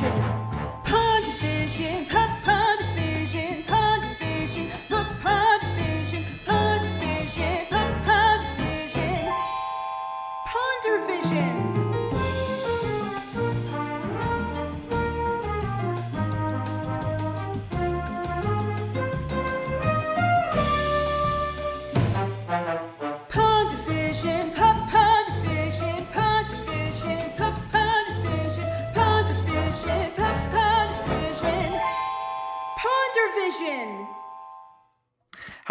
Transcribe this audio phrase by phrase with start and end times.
[0.00, 0.41] Nation.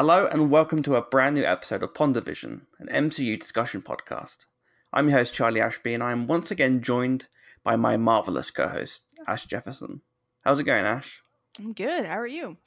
[0.01, 4.47] Hello and welcome to a brand new episode of Pondervision, an MCU discussion podcast.
[4.91, 7.27] I'm your host Charlie Ashby, and I am once again joined
[7.63, 10.01] by my marvelous co-host Ash Jefferson.
[10.43, 11.21] How's it going, Ash?
[11.59, 12.07] I'm good.
[12.07, 12.57] How are you?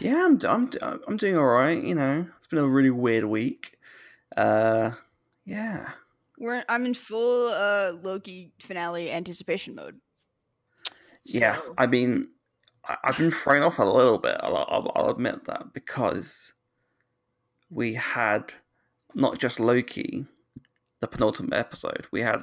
[0.00, 0.70] Yeah, I'm I'm
[1.08, 1.82] I'm doing all right.
[1.82, 3.78] You know, it's been a really weird week.
[4.36, 4.90] Uh,
[5.46, 5.92] yeah,
[6.38, 9.98] We're I'm in full uh Loki finale anticipation mode.
[11.24, 11.58] yeah.
[11.78, 12.28] I mean,
[12.88, 14.36] I, I've been thrown off a little bit.
[14.40, 16.52] I'll, I'll, I'll admit that because
[17.70, 18.52] we had
[19.14, 20.26] not just Loki,
[21.00, 22.06] the penultimate episode.
[22.10, 22.42] We had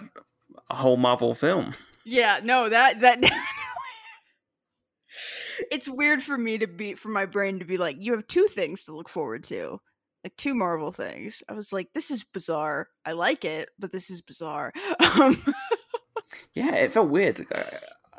[0.69, 1.73] a whole Marvel film.
[2.05, 3.19] Yeah, no, that that
[5.71, 8.45] It's weird for me to be for my brain to be like, you have two
[8.47, 9.79] things to look forward to.
[10.23, 11.43] Like two Marvel things.
[11.47, 12.89] I was like, this is bizarre.
[13.05, 14.73] I like it, but this is bizarre.
[14.99, 15.41] Um
[16.53, 17.45] Yeah, it felt weird.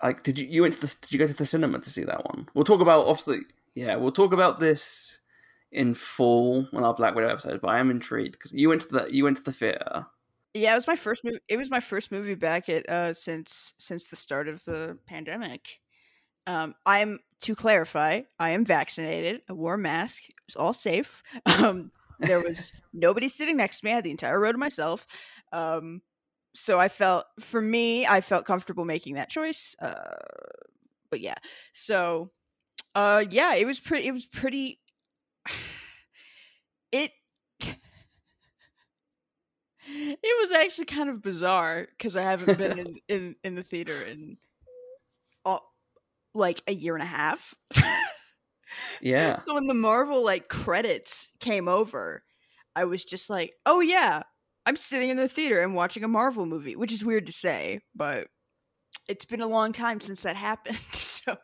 [0.03, 2.05] Like, did you you went to the did you go to the cinema to see
[2.05, 2.49] that one?
[2.55, 3.41] We'll talk about obviously.
[3.75, 5.19] Yeah, we'll talk about this
[5.73, 7.61] in full on our Black Widow episode.
[7.61, 10.07] But I am intrigued because you went to the you went to the theater.
[10.55, 11.39] Yeah, it was my first movie.
[11.49, 15.81] It was my first movie back at uh since since the start of the pandemic.
[16.47, 19.43] Um, I am to clarify, I am vaccinated.
[19.49, 20.29] I wore a mask.
[20.29, 21.23] It was all safe.
[21.47, 23.93] Um, there was nobody sitting next to me.
[23.93, 25.07] I had the entire row to myself.
[25.53, 26.01] Um,
[26.57, 29.77] so I felt, for me, I felt comfortable making that choice.
[29.81, 30.17] Uh,
[31.11, 31.37] but yeah,
[31.73, 32.31] so
[32.95, 34.09] uh, yeah, it was pretty.
[34.09, 34.81] It was pretty.
[36.93, 37.11] It
[37.61, 37.77] it
[40.23, 44.37] was actually kind of bizarre because I haven't been in, in, in the theater in
[45.45, 45.59] uh,
[46.33, 47.55] like a year and a half.
[49.03, 52.23] Yeah, so when the Marvel like credits came over,
[52.77, 54.23] I was just like, "Oh yeah,
[54.67, 57.81] I'm sitting in the theater and watching a Marvel movie," which is weird to say,
[57.95, 58.29] but
[59.09, 60.79] it's been a long time since that happened.
[60.93, 61.37] So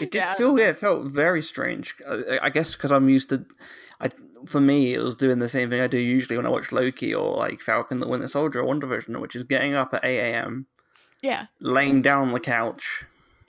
[0.00, 1.94] it did Yeah, feel yeah, it felt very strange.
[2.08, 3.44] I, I guess because I'm used to.
[4.00, 4.10] I
[4.46, 7.14] for me, it was doing the same thing I do usually when I watch Loki
[7.14, 10.66] or like Falcon the Winter Soldier or WandaVision, which is getting up at eight a.m.
[11.22, 13.04] yeah, laying down on the couch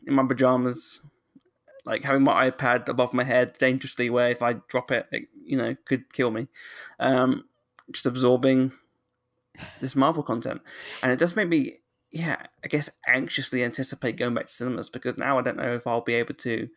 [0.05, 0.99] in my pajamas,
[1.85, 5.57] like having my iPad above my head dangerously, where if I drop it, it you
[5.57, 6.47] know could kill me.
[6.99, 7.45] Um,
[7.91, 8.71] just absorbing
[9.81, 10.61] this Marvel content,
[11.01, 11.79] and it does make me,
[12.11, 15.87] yeah, I guess anxiously anticipate going back to cinemas because now I don't know if
[15.87, 16.67] I'll be able to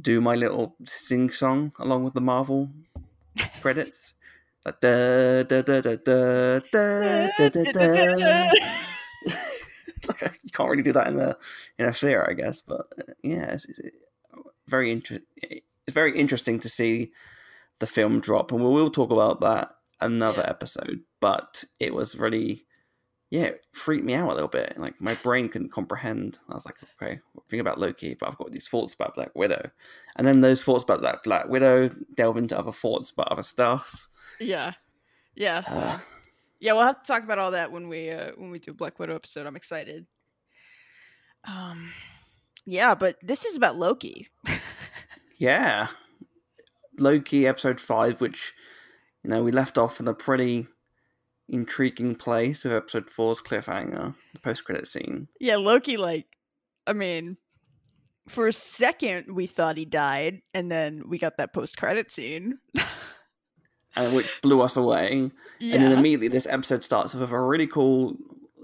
[0.00, 2.70] do my little sing song along with the Marvel
[3.60, 4.14] credits.
[4.64, 8.50] Like da da da da da da da da da.
[10.42, 11.36] you can't really do that in a
[11.78, 12.60] in a theater, I guess.
[12.60, 12.86] But
[13.22, 13.96] yeah, it's, it's
[14.68, 17.12] very inter- It's very interesting to see
[17.78, 20.50] the film drop, and we will talk about that another Yeah.
[20.50, 21.00] episode.
[21.20, 22.66] But it was really,
[23.30, 24.78] yeah, it freaked me out a little bit.
[24.78, 26.38] Like my brain couldn't comprehend.
[26.48, 29.70] I was like, okay, think about Loki, but I've got these thoughts about Black Widow,
[30.16, 34.08] and then those thoughts about that Black Widow delve into other thoughts about other stuff.
[34.40, 34.72] yeah,
[35.34, 35.62] yeah.
[35.62, 35.78] So.
[35.80, 35.98] Uh,
[36.62, 38.74] Yeah, we'll have to talk about all that when we uh, when we do a
[38.74, 39.46] Black Widow episode.
[39.46, 40.06] I'm excited.
[41.44, 41.92] Um,
[42.66, 44.28] yeah, but this is about Loki.
[45.38, 45.88] Yeah.
[46.98, 48.52] Loki episode five, which
[49.22, 50.66] you know we left off in a pretty
[51.48, 55.28] intriguing place with episode four's cliffhanger, the post credit scene.
[55.40, 55.96] yeah, Loki.
[55.96, 56.26] Like,
[56.86, 57.36] I mean,
[58.28, 62.58] for a second we thought he died, and then we got that post credit scene.
[63.96, 65.30] And which blew us away.
[65.58, 68.16] yeah, And then immediately this episode starts with a really cool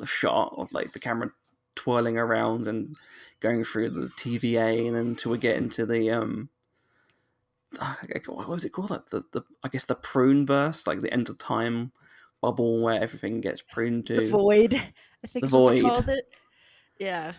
[0.05, 1.31] shot of like the camera
[1.75, 2.97] twirling around and
[3.41, 6.49] going through the TVA and then until we get into the um
[8.27, 8.91] what was it called?
[8.91, 11.93] Like the, the I guess the prune burst, like the end of time
[12.43, 14.17] bubble where everything gets pruned to.
[14.17, 14.75] the void.
[14.75, 15.91] I think The is what they void.
[15.91, 16.25] called it.
[16.99, 17.33] Yeah.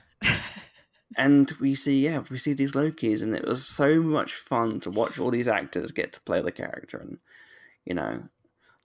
[1.16, 4.89] and we see yeah we see these lokis and it was so much fun to
[4.92, 7.18] watch all these actors get to play the character and
[7.86, 8.24] you know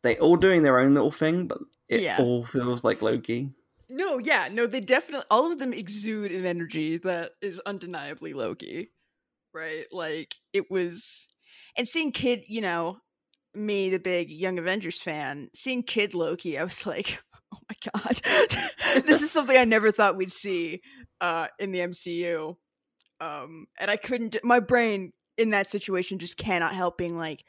[0.02, 1.58] they all doing their own little thing but
[1.88, 2.18] it Yeah.
[2.20, 3.50] all feels like loki
[3.88, 8.90] No, yeah, no, they definitely all of them exude an energy that is undeniably Loki.
[9.52, 9.84] Right?
[9.92, 11.26] Like it was
[11.76, 12.98] and seeing Kid, you know,
[13.54, 17.22] me, the big Young Avengers fan, seeing Kid Loki, I was like,
[17.54, 19.02] oh my god.
[19.06, 20.80] this is something I never thought we'd see.
[21.20, 22.56] uh, in the MCU.
[23.20, 24.36] Um, and I couldn't.
[24.42, 27.44] My brain in that situation just cannot help being like,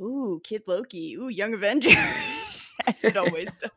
[0.00, 3.70] "Ooh, Kid Loki, ooh, Young Avengers," as it always does.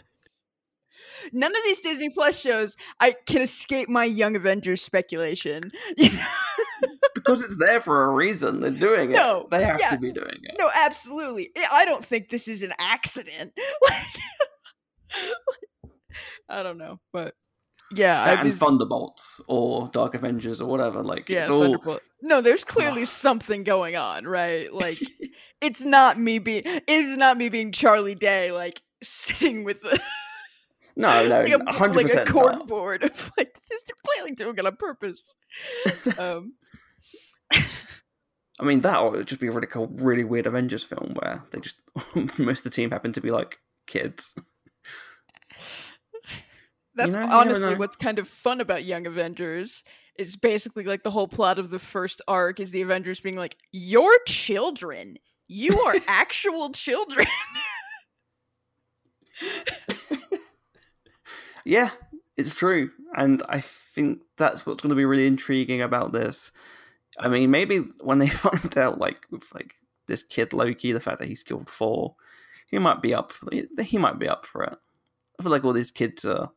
[1.31, 5.71] None of these Disney Plus shows I can escape my Young Avengers speculation.
[5.97, 6.25] You know?
[7.13, 8.59] Because it's there for a reason.
[8.59, 9.15] They're doing it.
[9.15, 9.91] No, they have yeah.
[9.91, 10.55] to be doing it.
[10.57, 11.51] No, absolutely.
[11.71, 13.53] I- don't think this is an accident.
[16.49, 17.35] I don't know, but
[17.95, 21.03] yeah, That I and Thunderbolts or Dark Avengers or whatever.
[21.03, 24.73] Like yeah, it's all No, there's clearly something going on, right?
[24.73, 24.99] Like,
[25.61, 29.99] it's not me being, it's not me being Charlie Day, like sitting with the
[30.95, 32.29] no, no, like a, hundred like a percent.
[32.29, 33.81] cork board of like this.
[33.87, 35.35] They're clearly doing it on purpose.
[36.19, 36.53] Um,
[38.59, 41.59] I mean, that would just be a really cool, really weird Avengers film where they
[41.59, 41.75] just
[42.39, 43.57] most of the team happen to be like
[43.87, 44.33] kids.
[46.95, 47.79] That's you never honestly know.
[47.79, 49.83] what's kind of fun about Young Avengers.
[50.15, 53.57] Is basically like the whole plot of the first arc is the Avengers being like,
[53.71, 55.17] "You're children.
[55.47, 57.25] You are actual children."
[61.65, 61.91] Yeah,
[62.35, 66.51] it's true, and I think that's what's going to be really intriguing about this.
[67.19, 69.73] I mean, maybe when they find out, like with like
[70.07, 72.15] this kid Loki, the fact that he's killed Thor,
[72.69, 73.31] he might be up.
[73.31, 73.49] For,
[73.83, 74.77] he might be up for it.
[75.39, 76.51] I feel like all these kids are.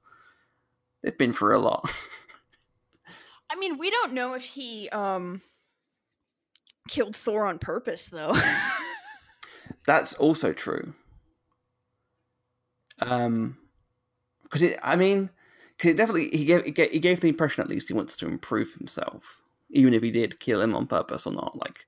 [1.02, 1.90] They've been through a lot.
[3.50, 5.42] I mean, we don't know if he um
[6.88, 8.34] killed Thor on purpose, though.
[9.86, 10.94] That's also true.
[13.00, 13.58] Um,
[14.42, 15.30] because it, I mean,
[15.76, 18.72] because it definitely he gave he gave the impression at least he wants to improve
[18.74, 21.56] himself, even if he did kill him on purpose or not.
[21.56, 21.86] Like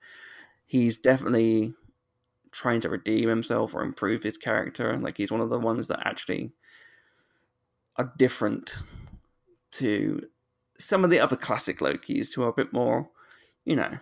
[0.67, 1.75] he's definitely
[2.51, 6.07] trying to redeem himself or improve his character, like he's one of the ones that
[6.07, 6.53] actually
[7.97, 8.83] are different
[9.73, 10.27] to
[10.79, 13.11] some of the other classic Lokis who are a bit more,
[13.65, 13.99] you know,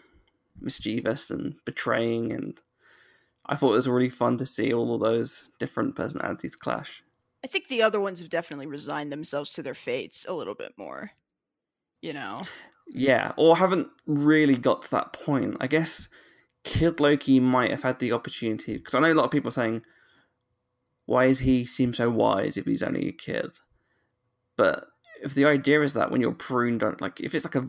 [0.60, 2.60] mischievous and betraying and
[3.48, 7.02] I thought it was really fun to see all of those different personalities clash.
[7.44, 10.72] I think the other ones have definitely resigned themselves to their fates a little bit
[10.76, 11.12] more.
[12.02, 12.42] You know,
[12.88, 15.56] Yeah, or haven't really got to that point.
[15.60, 16.08] I guess
[16.64, 19.52] Kid Loki might have had the opportunity because I know a lot of people are
[19.52, 19.82] saying,
[21.06, 23.58] "Why does he seem so wise if he's only a kid?"
[24.56, 24.88] But
[25.22, 27.66] if the idea is that when you're pruned, like if it's like a,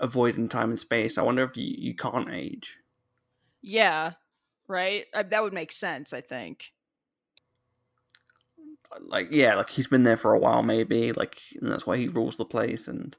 [0.00, 2.78] a void in time and space, I wonder if you, you can't age.
[3.62, 4.12] yeah,
[4.68, 5.06] right.
[5.14, 6.12] Uh, that would make sense.
[6.12, 6.72] I think.
[9.00, 12.08] like yeah, like he's been there for a while, maybe like and that's why he
[12.08, 12.88] rules the place.
[12.88, 13.16] And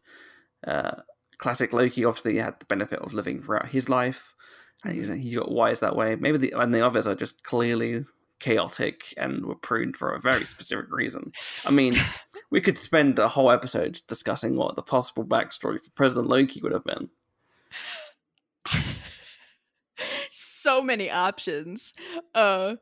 [0.65, 1.01] uh,
[1.39, 4.35] classic Loki obviously had the benefit of living throughout his life,
[4.83, 6.15] and he's he got wise that way.
[6.15, 8.05] Maybe the and the others are just clearly
[8.39, 11.31] chaotic and were pruned for a very specific reason.
[11.65, 11.93] I mean,
[12.51, 16.71] we could spend a whole episode discussing what the possible backstory for President Loki would
[16.71, 17.09] have been.
[20.31, 21.93] so many options.
[22.33, 22.75] Uh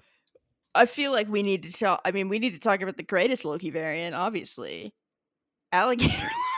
[0.75, 3.03] I feel like we need to talk I mean we need to talk about the
[3.03, 4.94] greatest Loki variant, obviously.
[5.71, 6.30] Alligator.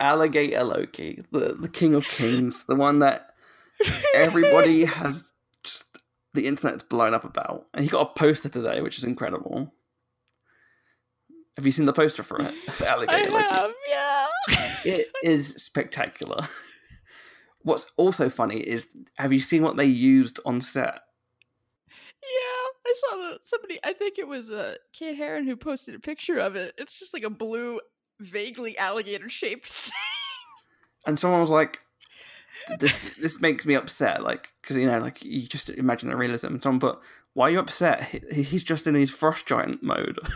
[0.00, 3.34] Alligator Loki, the the King of Kings, the one that
[4.14, 5.32] everybody has
[5.62, 5.86] just
[6.34, 7.66] the internet's blown up about.
[7.74, 9.72] And he got a poster today, which is incredible.
[11.56, 12.54] Have you seen the poster for it?
[12.72, 13.44] For I Alligator Loki?
[13.44, 14.26] have, yeah.
[14.84, 16.46] It is spectacular.
[17.62, 21.00] What's also funny is have you seen what they used on set?
[22.22, 23.78] Yeah, I saw that somebody.
[23.84, 26.72] I think it was uh, Kate Herron who posted a picture of it.
[26.78, 27.80] It's just like a blue,
[28.20, 29.92] vaguely alligator-shaped thing.
[31.06, 31.80] And someone was like,
[32.78, 36.48] "This this makes me upset." Like, because you know, like you just imagine the realism.
[36.48, 36.98] And someone put,
[37.34, 38.04] "Why are you upset?
[38.04, 40.18] He, he's just in his frost giant mode."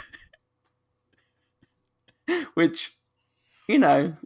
[2.55, 2.93] Which,
[3.69, 4.17] you know,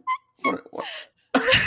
[0.43, 0.85] what, what,
[1.33, 1.63] what a shit.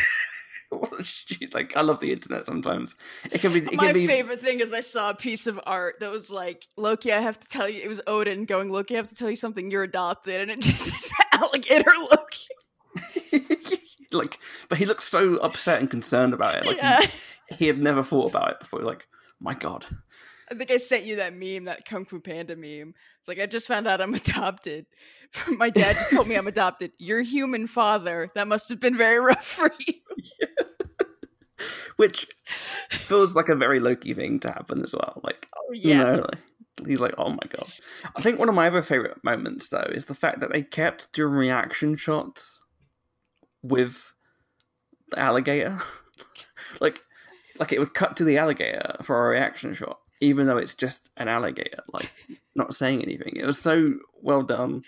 [1.53, 2.95] Like, I love the internet sometimes.
[3.31, 3.61] It can be.
[3.61, 4.07] It My can be.
[4.07, 7.39] favorite thing is I saw a piece of art that was like, Loki, I have
[7.41, 9.83] to tell you, it was Odin going, Loki, I have to tell you something, you're
[9.83, 10.41] adopted.
[10.41, 13.43] And it just says alligator Loki.
[14.13, 16.67] like, but he looks so upset and concerned about it.
[16.67, 17.03] Like, yeah.
[17.49, 18.81] he, he had never thought about it before.
[18.81, 19.07] Like,
[19.41, 19.85] my god.
[20.51, 22.95] I think I sent you that meme, that Kung Fu Panda meme.
[23.21, 24.87] It's like, I just found out I'm adopted.
[25.49, 26.93] My dad just told me I'm adopted.
[26.99, 28.31] Your human father.
[28.35, 29.95] That must have been very rough for you.
[31.97, 32.27] Which
[32.91, 35.21] feels like a very Loki thing to happen as well.
[35.25, 37.67] Like, Oh, you know, like, he's like, oh my god.
[38.17, 41.13] I think one of my other favorite moments though is the fact that they kept
[41.13, 42.61] doing reaction shots
[43.63, 44.13] with
[45.11, 45.79] the alligator.
[46.81, 47.01] like,
[47.59, 49.99] like it would cut to the alligator for a reaction shot.
[50.21, 52.11] even though it's just an alligator, like
[52.55, 53.35] not saying anything.
[53.37, 54.83] It was so well done.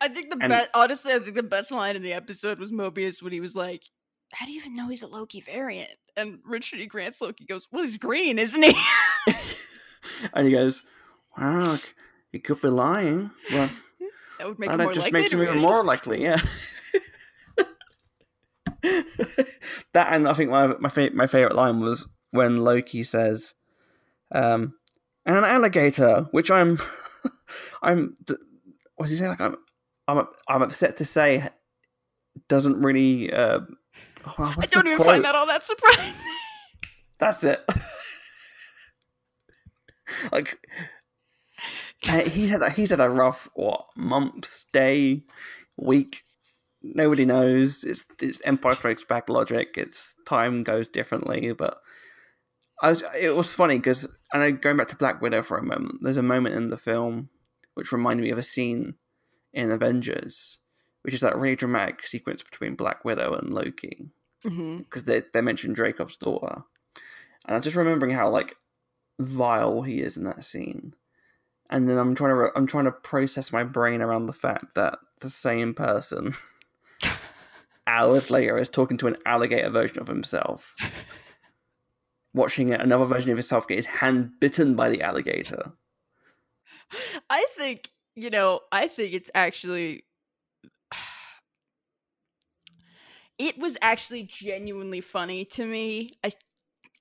[0.00, 2.72] I think the And- best, honestly, I think the best line in the episode was
[2.72, 3.82] Mobius when he was like,
[4.32, 6.86] "How do you even know he's a Loki variant?" And Richard E.
[6.86, 8.74] Grant's Loki goes, "Well, he's green, isn't he?"
[10.34, 10.82] and he goes,
[11.38, 11.78] "Wow,
[12.30, 13.70] he could be lying." Well,
[14.38, 16.22] that would make that it more just likely makes him even more likely.
[16.22, 16.42] Yeah.
[18.82, 23.54] that and I think my my fa- my favorite line was when Loki says,
[24.30, 24.74] um,
[25.24, 26.78] "An alligator," which I'm,
[27.82, 28.18] I'm,
[28.96, 29.26] what he say?
[29.26, 29.56] Like I'm,
[30.06, 31.48] I'm, I'm upset to say,
[32.48, 33.32] doesn't really.
[33.32, 33.60] Uh,
[34.26, 35.08] oh, I don't even quote?
[35.08, 36.14] find that all that surprising.
[37.18, 37.62] That's it.
[40.32, 40.58] like
[42.08, 45.22] uh, he's had a, he's had a rough what months, day,
[45.76, 46.24] week.
[46.82, 47.84] Nobody knows.
[47.84, 49.74] It's it's Empire Strikes Back logic.
[49.76, 51.78] It's time goes differently, but
[52.82, 55.62] I was, it was funny because I know going back to Black Widow for a
[55.62, 55.96] moment.
[56.00, 57.28] There's a moment in the film
[57.74, 58.94] which reminded me of a scene
[59.52, 60.59] in Avengers,
[61.02, 64.10] which is that really dramatic sequence between Black Widow and Loki
[64.44, 64.78] mm-hmm.
[64.78, 66.62] because they they mentioned Dreykov's daughter,
[67.46, 68.56] and I'm just remembering how like
[69.18, 70.94] vile he is in that scene,
[71.68, 74.74] and then I'm trying to re- I'm trying to process my brain around the fact
[74.74, 76.34] that the same person
[77.86, 80.76] hours later is talking to an alligator version of himself,
[82.34, 85.72] watching another version of himself get his hand bitten by the alligator.
[87.28, 88.60] I think you know.
[88.72, 90.04] I think it's actually.
[93.40, 96.10] It was actually genuinely funny to me.
[96.22, 96.32] I,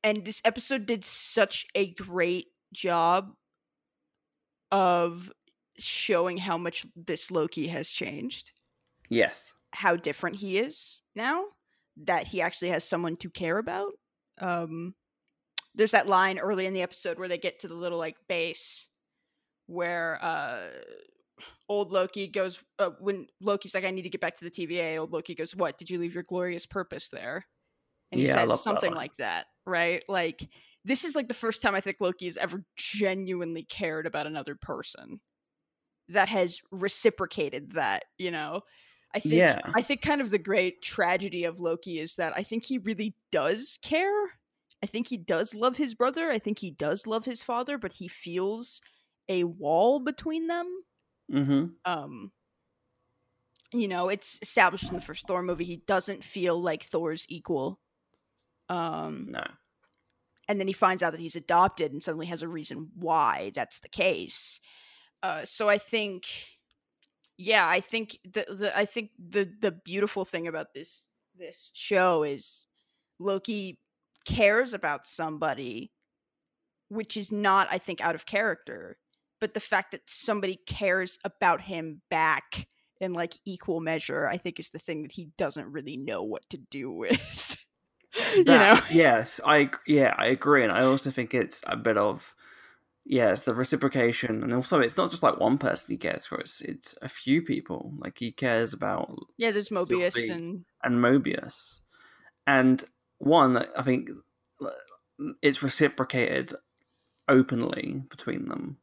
[0.05, 3.33] and this episode did such a great job
[4.71, 5.29] of
[5.77, 8.53] showing how much this Loki has changed,
[9.09, 11.43] Yes, how different he is now.
[11.97, 13.91] That he actually has someone to care about.
[14.39, 14.95] Um,
[15.75, 18.87] there's that line early in the episode where they get to the little like base
[19.65, 20.69] where uh
[21.67, 24.97] old Loki goes uh, when Loki's like I need to get back to the TVA
[24.97, 27.45] old Loki goes what did you leave your glorious purpose there
[28.11, 28.95] and he Yeah, says something line.
[28.95, 30.49] like that right like
[30.85, 34.55] this is like the first time I think Loki has ever genuinely cared about another
[34.55, 35.19] person
[36.07, 38.61] that has reciprocated that you know
[39.13, 39.73] I think Yeah.
[39.73, 43.15] I think kind of the great tragedy of Loki is that I think he really
[43.31, 44.33] does care
[44.81, 46.29] I think he does love his brother.
[46.31, 48.79] I think he does love his father, but he feels
[49.27, 50.83] a wall between them.
[51.31, 51.65] Mm-hmm.
[51.85, 52.31] Um
[53.71, 57.79] you know, it's established in the first Thor movie he doesn't feel like Thor's equal.
[58.67, 59.43] Um no,
[60.49, 63.79] and then he finds out that he's adopted and suddenly has a reason why that's
[63.79, 64.59] the case.
[65.21, 66.25] Uh, so I think,
[67.37, 71.05] yeah, I think the, the I think the the beautiful thing about this
[71.37, 72.65] this show is
[73.19, 73.79] Loki
[74.25, 75.91] cares about somebody,
[76.89, 78.97] which is not, I think, out of character,
[79.39, 82.67] but the fact that somebody cares about him back
[82.99, 86.49] in like equal measure, I think, is the thing that he doesn't really know what
[86.49, 87.65] to do with.
[88.35, 88.81] you know.
[88.91, 92.33] Yes i yeah i agree and i also think it's a bit of
[93.05, 96.39] yeah it's the reciprocation and also it's not just like one person he cares for
[96.39, 100.95] it's it's a few people like he cares about Yeah, there's Mobius be- and and
[100.95, 101.79] mobius
[102.47, 102.83] and
[103.19, 104.09] one i think
[105.41, 106.55] it's reciprocated
[107.27, 108.77] openly between them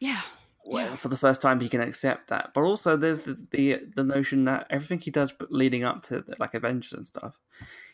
[0.00, 0.22] yeah,
[0.64, 0.96] well, Yeah.
[0.96, 4.44] for the first time he can accept that but also there's the, the the notion
[4.44, 7.38] that everything he does leading up to like avengers and stuff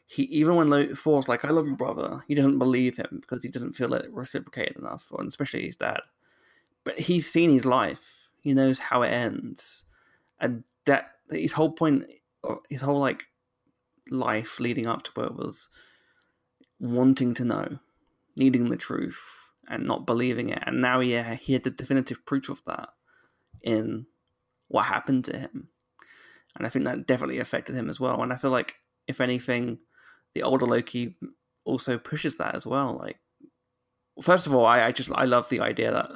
[0.06, 3.48] he even when Thor's like i love you brother he doesn't believe him because he
[3.50, 6.00] doesn't feel it reciprocated enough and especially his dad
[6.84, 9.84] but he's seen his life he knows how it ends
[10.40, 12.06] and that his whole point
[12.70, 13.24] his whole like
[14.10, 15.68] life leading up to it was
[16.80, 17.78] wanting to know
[18.34, 19.20] needing the truth
[19.68, 20.62] and not believing it.
[20.66, 22.90] And now he, he had the definitive proof of that
[23.62, 24.06] in
[24.68, 25.68] what happened to him.
[26.56, 28.22] And I think that definitely affected him as well.
[28.22, 28.76] And I feel like,
[29.08, 29.78] if anything,
[30.34, 31.16] the older Loki
[31.64, 32.98] also pushes that as well.
[32.98, 33.18] Like,
[34.20, 36.10] first of all, I, I just I love the idea that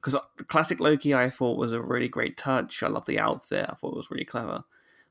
[0.00, 2.82] because the classic Loki I thought was a really great touch.
[2.82, 3.66] I love the outfit.
[3.68, 4.64] I thought it was really clever.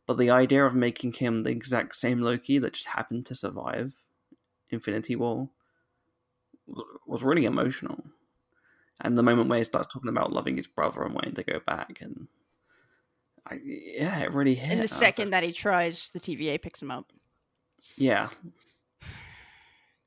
[0.06, 3.94] But the idea of making him the exact same Loki that just happened to survive
[4.70, 5.50] Infinity War
[7.05, 8.03] was really emotional.
[9.01, 11.60] And the moment where he starts talking about loving his brother and wanting to go
[11.65, 12.27] back, and
[13.46, 14.72] I, yeah, it really hit.
[14.72, 17.12] In the second that he tries, the TVA picks him up.
[17.98, 18.29] yeah,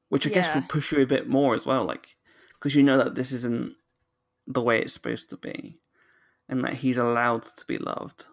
[0.08, 0.54] which I guess Yeah.
[0.56, 2.16] would push you a bit more as well, like
[2.54, 3.75] because you know that this isn't
[4.46, 5.78] the way it's supposed to be,
[6.48, 8.26] and that he's allowed to be loved,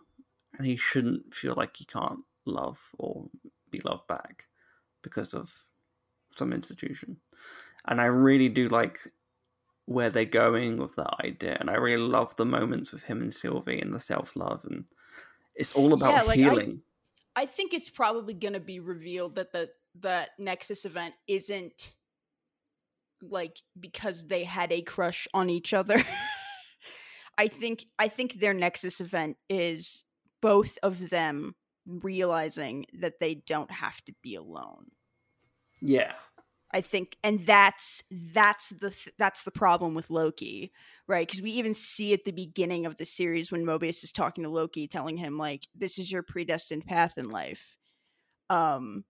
[0.58, 3.30] and he shouldn't feel like he can't love or
[3.72, 4.46] be loved back
[5.02, 5.52] because of
[6.38, 7.18] some institution.
[7.88, 9.00] And I really do like
[9.86, 13.34] where they're going with that idea, and I really love the moments with him and
[13.34, 14.86] Sylvie and the self love, and
[15.56, 16.82] it's all about Yeah, like, I- healing.
[17.36, 21.94] I think it's probably going to be revealed that the the Nexus event isn't
[23.22, 26.02] like because they had a crush on each other.
[27.38, 30.04] I think I think their Nexus event is
[30.42, 34.92] both of them realizing that they don't have to be alone.
[35.82, 36.14] Yeah,
[36.74, 40.72] I think, and that's that's the th- that's the problem with Loki,
[41.08, 41.28] right?
[41.28, 44.50] Because we even see at the beginning of the series when Mobius is talking to
[44.50, 47.78] Loki, telling him like, "This is your predestined path in life.
[48.50, 49.06] Um,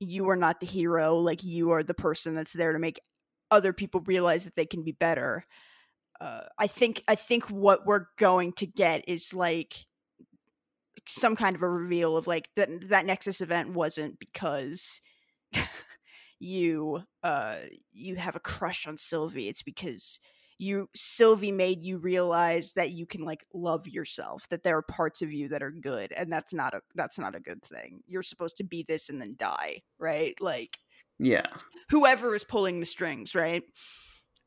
[0.00, 1.16] you are not the hero.
[1.16, 3.00] Like, you are the person that's there to make
[3.50, 5.46] other people realize that they can be better."
[6.20, 9.86] Uh, I think I think what we're going to get is like
[11.08, 15.00] some kind of a reveal of like that that Nexus event wasn't because
[16.38, 17.56] you uh
[17.92, 19.48] you have a crush on Sylvie.
[19.48, 20.20] It's because
[20.58, 25.22] you Sylvie made you realize that you can like love yourself, that there are parts
[25.22, 28.02] of you that are good, and that's not a that's not a good thing.
[28.06, 30.34] You're supposed to be this and then die, right?
[30.40, 30.78] Like
[31.18, 31.46] yeah.
[31.90, 33.62] whoever is pulling the strings, right?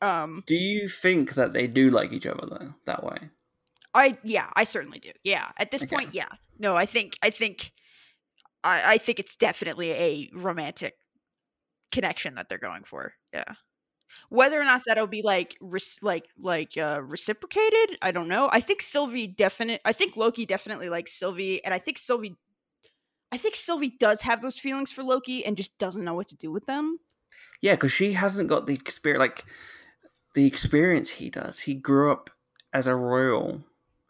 [0.01, 3.29] Um Do you think that they do like each other though that way?
[3.93, 5.11] I yeah, I certainly do.
[5.23, 5.49] Yeah.
[5.57, 5.95] At this Okay.
[5.95, 6.29] point, yeah.
[6.59, 7.71] No, I think I think
[8.63, 10.95] I I think it's definitely a romantic
[11.91, 13.13] connection that they're going for.
[13.33, 13.53] Yeah.
[14.29, 15.57] Whether or not that'll be like
[16.01, 18.49] like like uh reciprocated, I don't know.
[18.51, 22.37] I think Sylvie definite I think Loki definitely likes Sylvie and I think Sylvie
[23.31, 26.35] I think Sylvie does have those feelings for Loki and just doesn't know what to
[26.35, 26.99] do with them.
[27.61, 29.45] Yeah, because she hasn't got the experience, like
[30.33, 31.61] the experience he does.
[31.61, 32.29] He grew up
[32.73, 33.63] as a royal.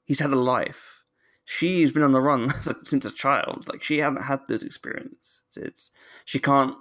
[0.06, 1.04] He's had a life.
[1.44, 3.68] She's been on the run since a child.
[3.68, 5.42] Like she hasn't had those experiences.
[5.58, 5.92] It's
[6.24, 6.76] she can't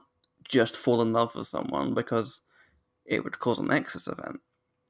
[0.48, 2.40] just fall in love with someone because
[3.04, 4.40] it would cause an nexus event.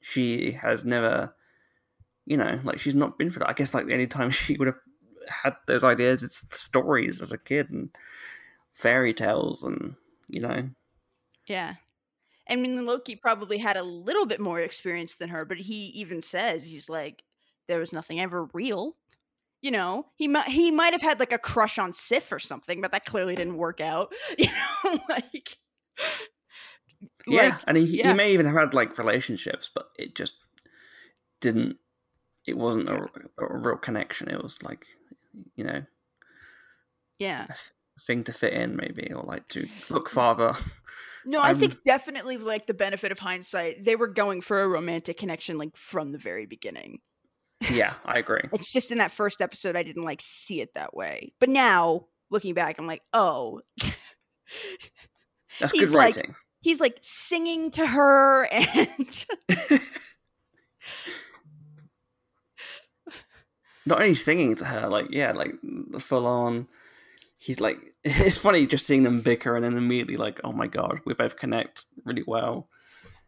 [0.00, 1.34] She has never,
[2.26, 3.48] you know, like she's not been for that.
[3.48, 4.78] I guess like the only time she would have
[5.28, 7.90] had those ideas, it's stories as a kid and
[8.72, 9.96] fairy tales and
[10.28, 10.68] you know
[11.46, 11.74] Yeah.
[12.48, 16.22] I mean, Loki probably had a little bit more experience than her, but he even
[16.22, 17.24] says he's like,
[17.66, 18.96] there was nothing ever real.
[19.60, 22.80] You know, he might he might have had like a crush on Sif or something,
[22.80, 24.12] but that clearly didn't work out.
[24.38, 25.58] You know, like
[27.26, 28.08] Yeah, like, and he, yeah.
[28.08, 30.36] he may even have had like relationships, but it just
[31.40, 31.78] didn't.
[32.46, 34.28] It wasn't a, a real connection.
[34.30, 34.86] It was like,
[35.56, 35.84] you know,
[37.18, 37.46] yeah.
[38.06, 40.54] thing to fit in, maybe, or like to look farther.
[41.24, 44.68] No, I Um, think definitely like the benefit of hindsight, they were going for a
[44.68, 47.00] romantic connection like from the very beginning.
[47.70, 48.42] Yeah, I agree.
[48.52, 51.32] It's just in that first episode I didn't like see it that way.
[51.40, 53.60] But now, looking back, I'm like, oh,
[55.60, 56.34] That's He's good like- writing.
[56.60, 59.24] he's like singing to her and
[63.86, 66.68] Not only singing to her, like yeah, like the full on.
[67.38, 71.00] He's like, it's funny just seeing them bicker and then immediately like, oh my god,
[71.06, 72.68] we both connect really well,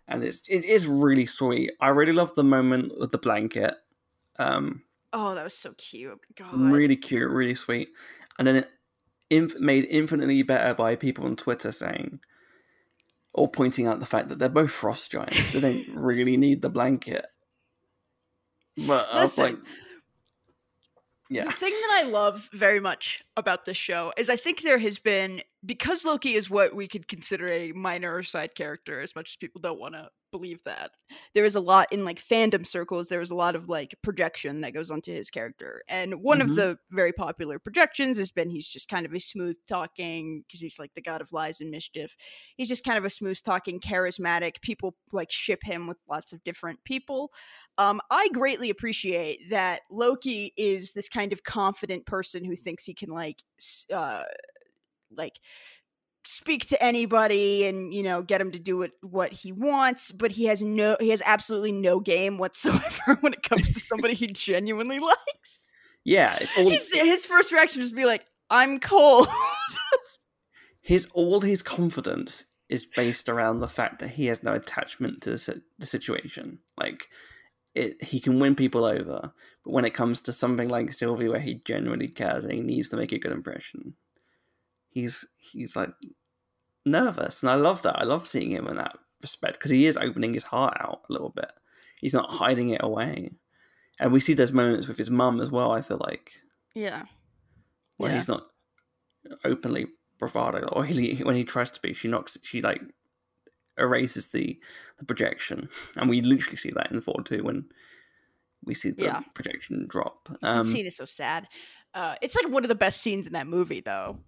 [0.07, 1.73] and it's it is really sweet.
[1.81, 3.75] I really love the moment with the blanket.
[4.41, 6.19] Um, oh, that was so cute.
[6.37, 6.55] God.
[6.55, 7.91] really cute, really sweet,
[8.39, 8.69] and then it
[9.29, 12.21] inf- made infinitely better by people on Twitter saying,
[13.35, 15.53] or pointing out the fact that they're both frost giants.
[15.53, 17.27] they don't really need the blanket.
[18.87, 19.57] But I was like,
[21.29, 24.79] yeah, The thing that I love very much about this show is I think there
[24.79, 29.31] has been because Loki is what we could consider a minor side character, as much
[29.31, 30.93] as people don't want to believe that.
[31.35, 33.09] There is a lot in like fandom circles.
[33.09, 36.41] There is a lot of like projection that goes onto his character, and one Mhm.
[36.41, 40.61] of the very popular projections has been he's just kind of a smooth talking because
[40.61, 42.17] he's like the god of lies and mischief.
[42.57, 44.61] He's just kind of a smooth talking, charismatic.
[44.63, 47.33] People like ship him with lots of different people.
[47.79, 52.95] Um, I greatly appreciate that Loki is this kind of confident person who thinks he
[52.95, 53.43] can like,
[53.93, 54.25] uh,
[55.11, 55.41] like
[56.25, 60.31] speak to anybody and you know get him to do it what he wants but
[60.31, 64.27] he has no he has absolutely no game whatsoever when it comes to somebody he
[64.27, 65.67] genuinely likes
[66.03, 66.39] yeah.
[66.57, 69.29] All his, his first reaction is to be like i'm cold
[70.81, 75.31] his all his confidence is based around the fact that he has no attachment to
[75.31, 76.61] the, the situation.
[76.79, 77.09] Like
[77.75, 79.33] it, he can win people over,
[79.65, 82.89] but when it comes to something like Sylvie, where he genuinely cares and he needs
[82.91, 83.95] to make a good impression,
[84.91, 85.91] he's he's like
[86.85, 87.99] nervous, and I love that.
[87.99, 91.13] I love seeing him in that respect because he is opening his heart out a
[91.13, 91.51] little bit.
[92.01, 93.33] He's not hiding it away,
[93.99, 95.71] and we see those moments with his mum as well.
[95.73, 96.33] I feel like
[96.75, 97.05] yeah
[97.97, 98.17] where Yeah.
[98.17, 98.47] he's not
[99.45, 99.87] openly
[100.19, 102.81] bravado or he when he tries to be she knocks she like
[103.77, 104.59] erases the
[104.99, 107.67] the projection, and we literally see that in Thor two when
[108.65, 109.21] we see the Yeah.
[109.35, 110.29] projection drop.
[110.41, 111.49] that Um, scene is so sad.
[111.95, 114.19] Uh, it's like one of the best scenes in that movie, though.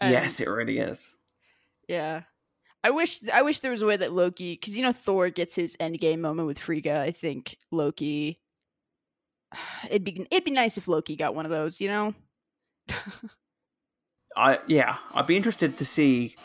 [0.00, 1.06] And- yes, it really is.
[1.88, 2.22] Yeah.
[2.84, 5.54] I wish I wish there was a way that Loki, because you know Thor gets
[5.56, 7.00] his endgame moment with Frigga.
[7.00, 8.40] I think Loki.
[9.90, 12.14] It'd be it'd be nice if Loki got one of those, you know.
[14.36, 16.36] I yeah, I'd be interested to see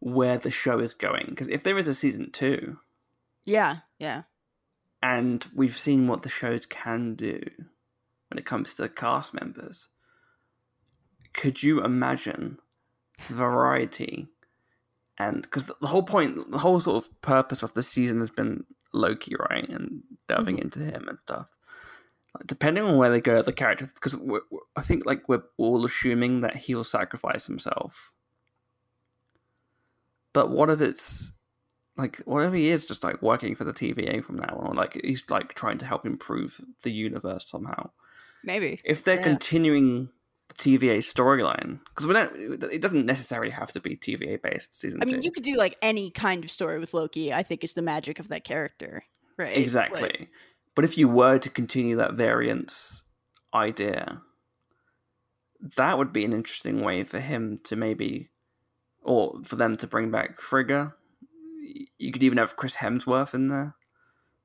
[0.00, 2.78] where the show is going because if there is a season two,
[3.44, 4.22] Yeah, yeah.
[5.02, 7.40] and we've seen what the shows can do
[8.28, 9.88] when it comes to the cast members,
[11.32, 12.58] could you imagine
[13.26, 14.28] variety?
[15.18, 18.64] And because the, whole point, the whole sort of purpose of the season has been
[18.92, 20.62] Loki, right, and delving Mhm.
[20.62, 21.48] into him and stuff.
[22.36, 24.14] Like, depending on where they go, the character, because
[24.76, 28.12] I think like we're all assuming that he'll sacrifice himself.
[30.32, 31.32] But what if it's
[31.96, 35.24] like whatever he is, just like working for the TVA from now on, like he's
[35.28, 37.90] like trying to help improve the universe somehow.
[38.44, 38.80] Maybe.
[38.84, 39.22] If they're Yeah.
[39.24, 40.10] continuing
[40.58, 45.00] TVA storyline, because we don't, it doesn't necessarily have to be TVA based season.
[45.00, 45.24] I mean, two.
[45.24, 47.32] you could do like any kind of story with Loki.
[47.32, 49.04] I think is the magic of that character,
[49.36, 49.48] right?
[49.48, 50.28] Like, exactly.
[50.74, 53.02] But if you were to continue that variance
[53.54, 54.22] idea,
[55.76, 58.30] that would be an interesting way for him to maybe,
[59.02, 60.94] or for them to bring back Frigga.
[61.98, 63.74] You could even have Chris Hemsworth in there.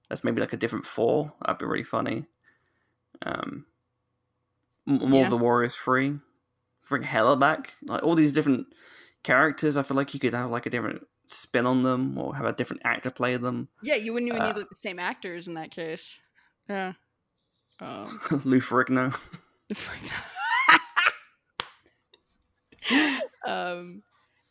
[0.10, 1.34] That's maybe like a different Thor.
[1.42, 2.26] That'd be really funny.
[3.26, 3.66] Um,
[4.86, 5.24] more Yeah.
[5.26, 6.20] of the Warriors Three.
[6.90, 7.74] Bring Hela back.
[7.86, 8.68] Like all these different
[9.24, 9.78] characters.
[9.78, 12.52] I feel like you could have like a different spin on them, or have a
[12.54, 13.70] different actor play them.
[13.82, 16.20] yeah, you wouldn't even Uh, need like, the same actors in that case.
[16.70, 16.94] Yeah.
[17.80, 19.16] Um, Lou Ferrigno.
[23.48, 24.04] um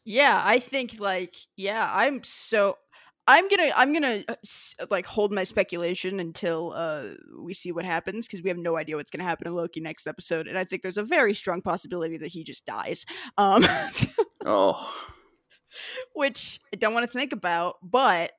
[0.05, 2.77] yeah i think like yeah i'm so
[3.27, 4.35] i'm gonna i'm gonna uh,
[4.91, 7.05] like hold my speculation until uh
[7.41, 10.07] we see what happens because we have no idea what's gonna happen in loki next
[10.07, 13.05] episode and i think there's a very strong possibility that he just dies
[13.39, 13.65] um
[14.45, 14.93] Oh,
[16.15, 18.33] which i don't want to think about but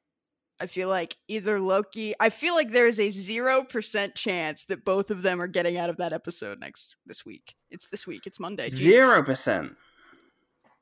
[0.60, 5.12] i feel like either loki i feel like there is a 0% chance that both
[5.12, 7.56] of them are getting out of that episode next this week.
[7.72, 8.28] It's this week.
[8.28, 9.72] It's monday zero percent.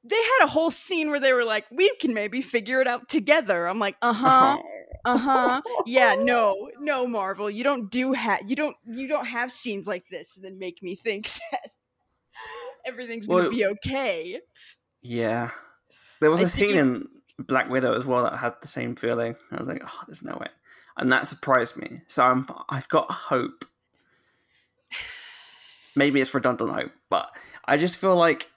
[0.03, 3.07] They had a whole scene where they were like, "We can maybe figure it out
[3.09, 4.57] together." I'm like, "Uh huh,
[5.05, 9.51] uh huh, yeah, no, no, Marvel, you don't do ha- you don't you don't have
[9.51, 11.71] scenes like this and then make me think that
[12.85, 14.39] everything's gonna Well- be okay."
[15.03, 15.51] Yeah,
[16.19, 17.07] there was I a scene in
[17.39, 19.35] Black Widow as well that had the same feeling.
[19.51, 20.47] I was like, oh, there's no way,
[20.97, 22.01] and that surprised me.
[22.07, 23.65] So I'm, I've got hope.
[25.95, 27.29] Maybe it's redundant hope, but
[27.65, 28.47] I just feel like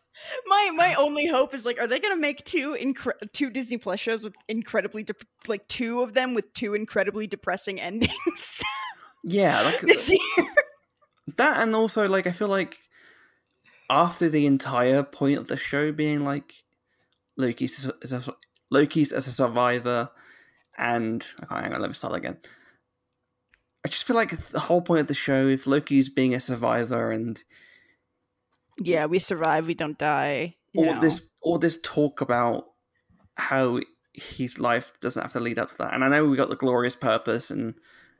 [0.46, 4.00] My my only hope is like, are they gonna make two incre- two Disney Plus
[4.00, 8.62] shows with incredibly dep like two of them with two incredibly depressing endings
[9.24, 10.46] yeah, like this year?
[11.36, 12.78] that, and also like I feel like
[13.90, 16.52] after the entire point of the show being like
[17.36, 18.34] Loki's as a,
[18.70, 20.10] Loki's as a survivor,
[20.78, 22.38] and I can't hang on, let me start again.
[23.84, 27.10] I just feel like the whole point of the show, if Loki's being a survivor
[27.10, 27.42] and
[28.78, 30.56] Yeah, we survive, we don't die.
[30.76, 31.00] all know.
[31.00, 32.64] this all this talk about
[33.36, 33.80] how
[34.12, 35.92] his life doesn't have to lead up to that.
[35.92, 37.74] And I know we got the glorious purpose and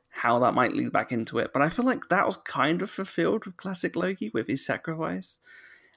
[0.09, 2.89] how that might lead back into it, but I feel like that was kind of
[2.89, 5.39] fulfilled with classic Loki with his sacrifice,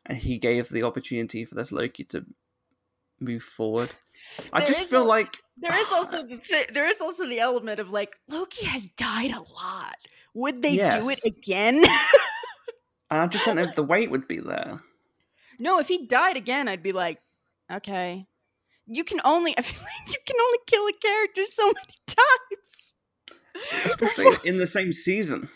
[0.06, 2.24] and he gave the opportunity for this Loki to
[3.20, 3.90] move forward.
[4.52, 6.40] I There just feel a- like There is also the
[6.72, 9.96] there is also the element of like Loki has died a lot.
[10.34, 11.84] Would they do it again?
[13.10, 14.80] I just don't know if the weight would be there.
[15.58, 17.20] no, if he died again, I'd be like,
[17.70, 18.26] okay.
[18.86, 22.94] You can only I feel like you can only kill a character so many times.
[23.84, 25.48] Especially in the same season.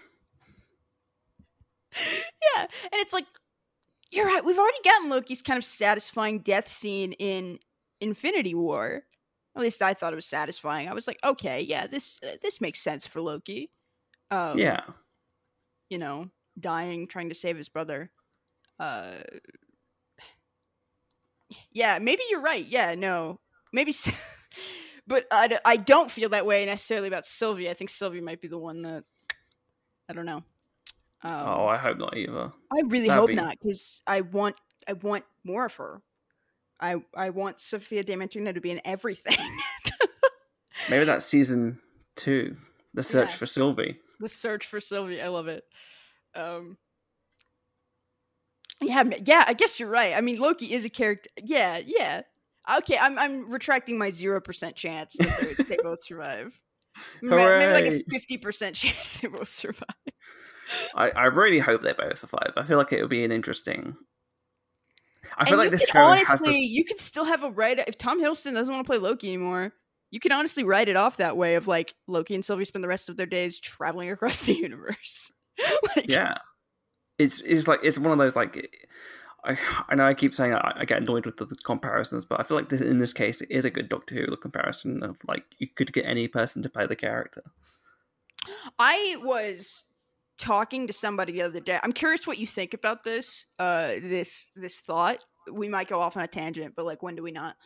[1.96, 3.26] yeah, and it's like
[4.10, 4.44] you're right.
[4.44, 7.58] We've already gotten Loki's kind of satisfying death scene in
[8.00, 9.04] Infinity War.
[9.54, 10.88] At least I thought it was satisfying.
[10.88, 13.70] I was like, okay, yeah, this uh, this makes sense for Loki.
[14.30, 14.80] Um, yeah.
[15.90, 18.10] you know, dying trying to save his brother.
[18.78, 19.12] Uh
[21.72, 22.64] Yeah, maybe you're right.
[22.66, 23.40] Yeah, no.
[23.72, 23.94] Maybe
[25.06, 27.68] but I don't feel that way necessarily about Sylvie.
[27.70, 29.04] I think Sylvie might be the one that
[30.08, 30.42] I don't know.
[31.24, 32.52] Um, oh, I hope not either.
[32.72, 34.56] I really that'd hope be- not cuz I want
[34.88, 36.02] I want more of her.
[36.80, 39.36] I I want Sophia Di Martino to be in everything.
[40.90, 41.78] Maybe that's season
[42.16, 42.56] two.
[42.94, 43.36] The search Yeah.
[43.36, 44.00] for Sylvie.
[44.20, 45.20] the search for Sylvie.
[45.22, 45.64] I love it.
[46.34, 46.76] Um,
[48.80, 49.44] yeah, yeah.
[49.46, 50.14] I guess you're right.
[50.14, 51.30] I mean, Loki is a character.
[51.42, 52.22] Yeah, yeah.
[52.78, 56.58] Okay, I'm I'm retracting my zero percent chance that they, both survive.
[57.22, 59.88] Ma- Maybe like a fifty percent chance they both survive.
[60.94, 62.52] I, I really hope they both survive.
[62.56, 63.96] I feel like it would be an interesting.
[65.36, 67.98] I feel and like this show honestly, the you could still have a right if
[67.98, 69.72] Tom Hiddleston doesn't want to play Loki anymore.
[70.10, 72.88] You can honestly write it off that way of like Loki and Sylvie spend the
[72.88, 75.32] rest of their days traveling across the universe.
[75.96, 76.34] like, yeah
[77.18, 78.68] it's it's like it's one of those like
[79.44, 79.56] I,
[79.88, 82.56] I know I keep saying I, I get annoyed with the comparisons, but I feel
[82.56, 85.68] like this, in this case it is a good Doctor Who comparison of like you
[85.68, 87.42] could get any person to play the character.
[88.78, 89.84] I was
[90.38, 91.78] talking to somebody the other day.
[91.82, 93.46] I'm curious what you think about this.
[93.58, 95.24] Uh, this this thought.
[95.52, 97.56] We might go off on a tangent, but like, when do we not?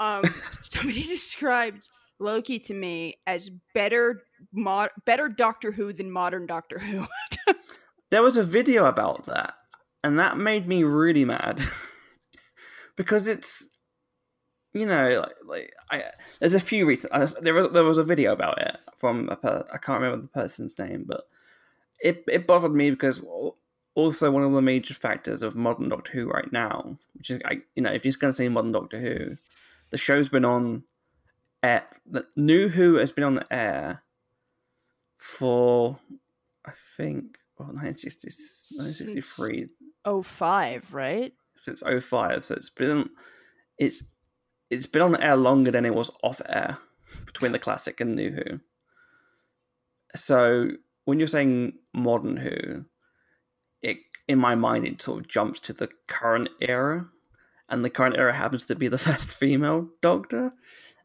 [0.00, 0.24] Um,
[0.60, 1.88] somebody described
[2.20, 7.06] Loki to me as better, mod- better Doctor Who than modern Doctor Who.
[8.10, 9.54] There was a video about that,
[10.02, 11.62] and that made me really mad
[12.96, 13.68] because it's
[14.72, 16.04] you know like, like I
[16.40, 17.12] there's a few reasons.
[17.12, 20.22] uh, There was there was a video about it from a per, I can't remember
[20.22, 21.22] the person's name, but
[22.00, 23.56] it it bothered me because al-
[23.94, 27.40] also one of the major factors of modern Doctor Who right now, which is
[27.76, 29.36] you know if you're going to say modern Doctor Who,
[29.90, 30.82] the show's been on
[31.62, 31.86] air.
[32.06, 34.02] The new Who has been on the air
[35.18, 35.98] for
[36.64, 39.68] I think well 1960, 1963
[40.04, 41.32] oh five, right?
[41.60, 43.10] since 05 so it's been
[43.78, 44.02] it's
[44.70, 46.78] it's been on air longer than it was off air
[47.26, 48.60] between the classic and new who
[50.14, 50.70] so
[51.04, 52.84] when you're saying modern who
[53.82, 57.08] it in my mind it sort of jumps to the current era
[57.68, 60.52] and the current era happens to be the first female doctor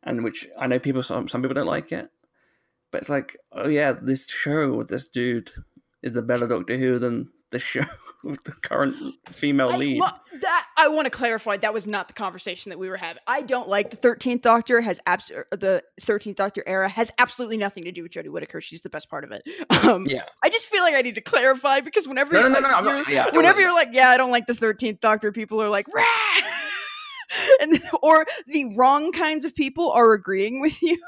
[0.05, 2.09] and which i know people some, some people don't like it
[2.91, 5.51] but it's like oh yeah this show with this dude
[6.03, 7.81] is a better doctor who than the show
[8.23, 8.95] with the current
[9.29, 11.57] female I, lead well, that I want to clarify.
[11.57, 13.21] That was not the conversation that we were having.
[13.27, 14.81] I don't like the Thirteenth Doctor.
[14.81, 18.61] Has abs- er, the Thirteenth Doctor era has absolutely nothing to do with Jodie Whittaker.
[18.61, 19.43] She's the best part of it.
[19.85, 22.59] Um, yeah I just feel like I need to clarify because whenever No, you're no,
[22.59, 24.99] no, like, no, I'm not- yeah, whenever you're like, yeah, I don't like the Thirteenth
[24.99, 26.03] Doctor, people are like, Rah!
[27.61, 30.97] and or the wrong kinds of people are agreeing with you.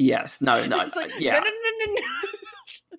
[0.00, 2.00] Yes, no, no, like, yeah, no, no, no, no,
[2.92, 2.98] no.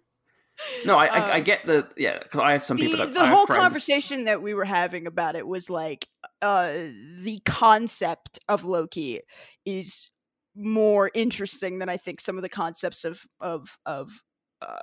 [0.85, 0.97] no.
[0.97, 3.21] I, I, I Um, get the yeah because I have some people the, that the
[3.21, 6.07] I whole friends- conversation that we were having about it was like
[6.41, 6.73] uh
[7.21, 9.21] the concept of loki
[9.65, 10.12] is
[10.55, 14.21] more interesting than i think some of the concepts of of of
[14.62, 14.75] uh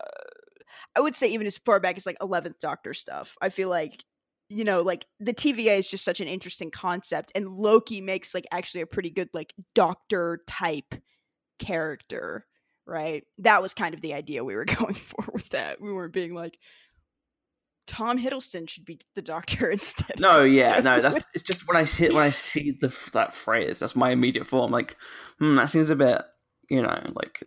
[0.94, 4.02] i would say even as far back as like 11th doctor stuff i feel like
[4.48, 8.46] you know like the tva is just such an interesting concept and loki makes like
[8.52, 10.94] actually a pretty good like doctor type
[11.58, 12.46] character
[12.86, 16.12] right that was kind of the idea we were going for with that we weren't
[16.12, 16.58] being like
[17.86, 21.00] tom hiddleston should be the doctor instead No, yeah, no.
[21.00, 24.46] That's it's just when I hit when I see the that phrase, that's my immediate
[24.46, 24.70] form.
[24.72, 24.96] Like,
[25.38, 26.22] hmm, that seems a bit,
[26.68, 27.44] you know, like,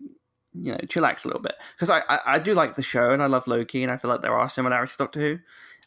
[0.53, 3.21] you know, chillax a little bit because I, I I do like the show and
[3.21, 5.39] I love Loki and I feel like there are similarities to Doctor Who.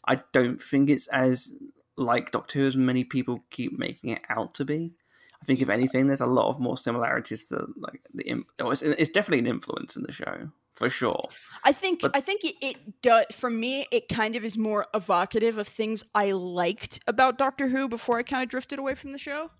[0.07, 1.53] I don't think it's as
[1.97, 4.93] like Doctor Who as many people keep making it out to be.
[5.41, 8.43] I think if anything, there's a lot of more similarities to like the.
[8.59, 11.27] oh, It's, it's definitely an influence in the show for sure.
[11.63, 13.85] I think But- I think it, it does for me.
[13.91, 18.23] It kind of is more evocative of things I liked about Doctor Who before I
[18.23, 19.51] kind of drifted away from the show.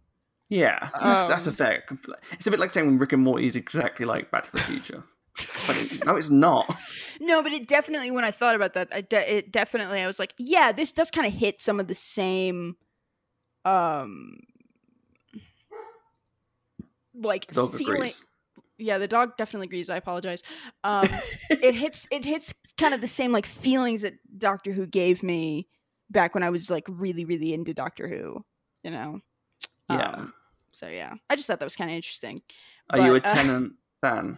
[0.50, 1.84] Yeah, that's, that's a Um, fair.
[2.34, 5.04] It's a bit like saying Rick and Morty is exactly like Back to the Future,
[5.68, 6.78] but it, no, it's not.
[7.20, 10.20] No, but it definitely when I thought about that, I de- it definitely I was
[10.20, 12.76] like, yeah, this does kind of hit some of the same,
[13.66, 14.40] um,
[17.16, 17.96] like Dog feeling.
[17.96, 18.22] agrees.
[18.78, 19.90] Yeah, the dog definitely agrees.
[19.90, 20.44] I apologize.
[20.84, 21.08] Um,
[21.50, 25.68] it hits it hits kind of the same like feelings that Doctor Who gave me
[26.10, 28.44] back when I was like really really into Doctor Who.
[28.84, 29.22] You know.
[29.90, 30.10] Yeah.
[30.10, 30.34] Um,
[30.72, 32.42] so yeah, I just thought that was kind of interesting.
[32.90, 34.38] Are you a but, uh, Tennant fan?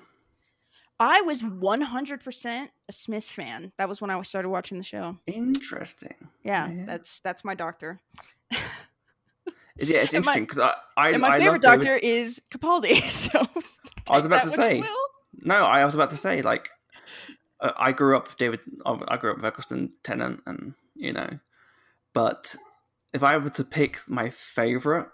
[1.00, 3.72] I was 100% a Smith fan.
[3.78, 5.18] That was when I started watching the show.
[5.28, 6.16] Interesting.
[6.44, 6.86] Yeah, Yeah.
[6.86, 8.00] that's that's my doctor.
[9.78, 13.02] Yeah, it's interesting because I I, and my I favorite love David- doctor is Capaldi.
[13.12, 13.46] So
[14.10, 14.82] I was about to say.
[15.42, 16.70] No, I was about to say like
[17.60, 18.62] uh, I grew up with David.
[18.86, 21.40] I grew up with Eccleston Tennant, and you know,
[22.14, 22.56] but
[23.12, 25.08] if I were to pick my favorite,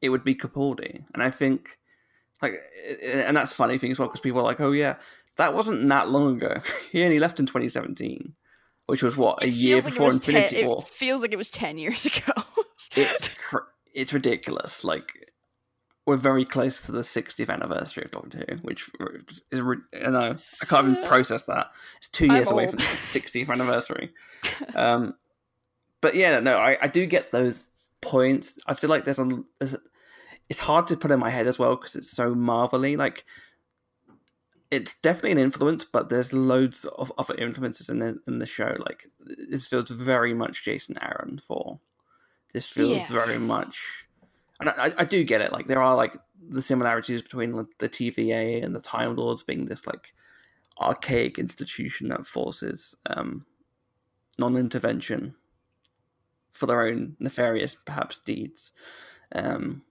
[0.00, 1.78] it would be Capaldi, and I think
[2.40, 2.54] like,
[3.02, 4.94] and that's funny thing as well because people are like, oh yeah,
[5.36, 6.60] that wasn't that long ago.
[6.92, 8.34] he only left in 2017,
[8.86, 10.82] which was what a year like before was ten- Infinity War.
[10.82, 12.42] It feels like it was 10 years ago.
[12.96, 14.84] It's cr- it's ridiculous.
[14.84, 15.32] Like
[16.06, 18.90] we're very close to the 60th anniversary of Doctor Who, which
[19.50, 21.70] is re- I know I can't even process that.
[21.98, 24.12] It's 2 years away from the 60th anniversary.
[24.74, 25.14] um,
[26.00, 27.64] but yeah, no, I, I do get those
[28.02, 28.58] points.
[28.66, 29.78] I feel like there's a, there's a
[30.48, 32.96] it's hard to put in my head as well because it's so marvelly.
[32.96, 33.24] Like,
[34.74, 38.76] it's definitely an influence, but there's loads of other influences in the, in the show.
[38.78, 39.04] Like,
[39.50, 41.80] this feels very much Jason Aaron Thor.
[42.52, 43.08] This feels Yeah.
[43.08, 44.06] very much,
[44.60, 45.52] and I, I do get it.
[45.52, 46.16] Like, there are like
[46.48, 50.12] the similarities between the TVA and the Time Lords being this like
[50.80, 53.46] archaic institution that forces um,
[54.38, 55.34] non-intervention
[56.52, 58.72] for their own nefarious, perhaps, deeds.
[59.34, 59.82] Um,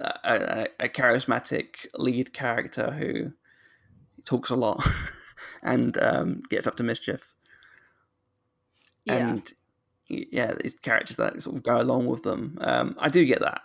[0.00, 3.32] a, a, a charismatic lead character who
[4.24, 4.84] talks a lot
[5.62, 7.26] and um, gets up to mischief,
[9.04, 9.16] Yeah.
[9.16, 9.52] and
[10.08, 12.58] yeah, these characters that sort of go along with them.
[12.60, 13.62] Um, I do get that,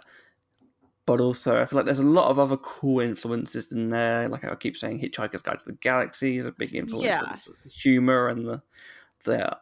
[1.05, 4.29] but also I feel like there's a lot of other cool influences in there.
[4.29, 7.05] Like I keep saying, Hitchhiker's Guide to the Galaxy is a big influence.
[7.05, 7.37] Yeah.
[7.63, 8.61] The humor and the
[9.23, 9.57] the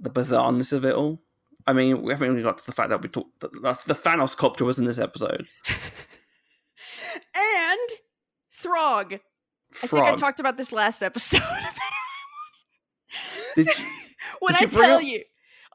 [0.00, 1.20] the bizarreness of it all.
[1.66, 3.40] I mean, we haven't even got to the fact that we talked.
[3.40, 3.48] The,
[3.86, 5.46] the Thanos copter was in this episode.
[7.34, 7.90] and
[8.52, 9.18] Throg.
[9.82, 11.42] I think I talked about this last episode.
[13.56, 13.72] Did you,
[14.40, 15.22] when Did I you tell up- you,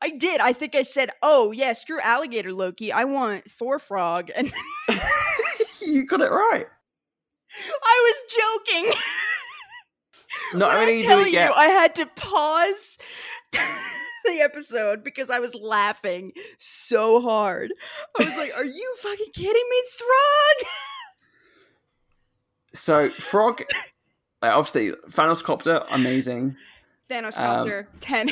[0.02, 0.40] I did.
[0.42, 2.92] I think I said, "Oh yeah, screw alligator Loki.
[2.92, 4.52] I want Thor frog," and
[5.82, 6.66] you got it right.
[7.84, 8.94] I was joking.
[10.54, 12.98] Not when only I tell you, get I had to pause
[13.52, 17.74] the episode because I was laughing so hard.
[18.20, 20.70] I was like, "Are you fucking kidding me, Throg?"
[22.80, 23.64] So frog.
[24.42, 26.56] obviously, Thanos copter, amazing.
[27.10, 28.32] Thanos Um, copter ten.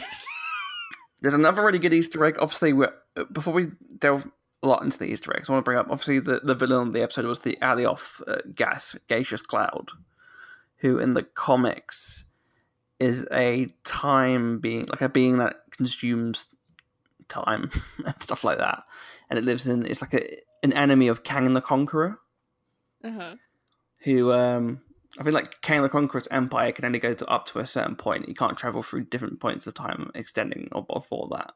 [1.22, 2.38] There's another really good Easter egg.
[2.40, 2.94] Obviously, we're,
[3.32, 4.28] before we delve
[4.62, 6.88] a lot into the Easter eggs, I want to bring up obviously the, the villain
[6.88, 9.90] of the episode was the Alioth uh, gas gaseous cloud,
[10.78, 12.26] who in the comics
[13.00, 16.48] is a time being, like a being that consumes
[17.30, 17.70] time
[18.06, 18.84] and stuff like that,
[19.30, 19.86] and it lives in.
[19.86, 22.20] It's like a an enemy of Kang the Conqueror,
[23.04, 23.36] uh-huh.
[24.00, 24.82] Who um
[25.20, 27.96] I feel like Kang the Conqueror's empire can only go to up to a certain
[27.96, 28.28] point.
[28.28, 31.54] You can't travel through different points of time extending or before that.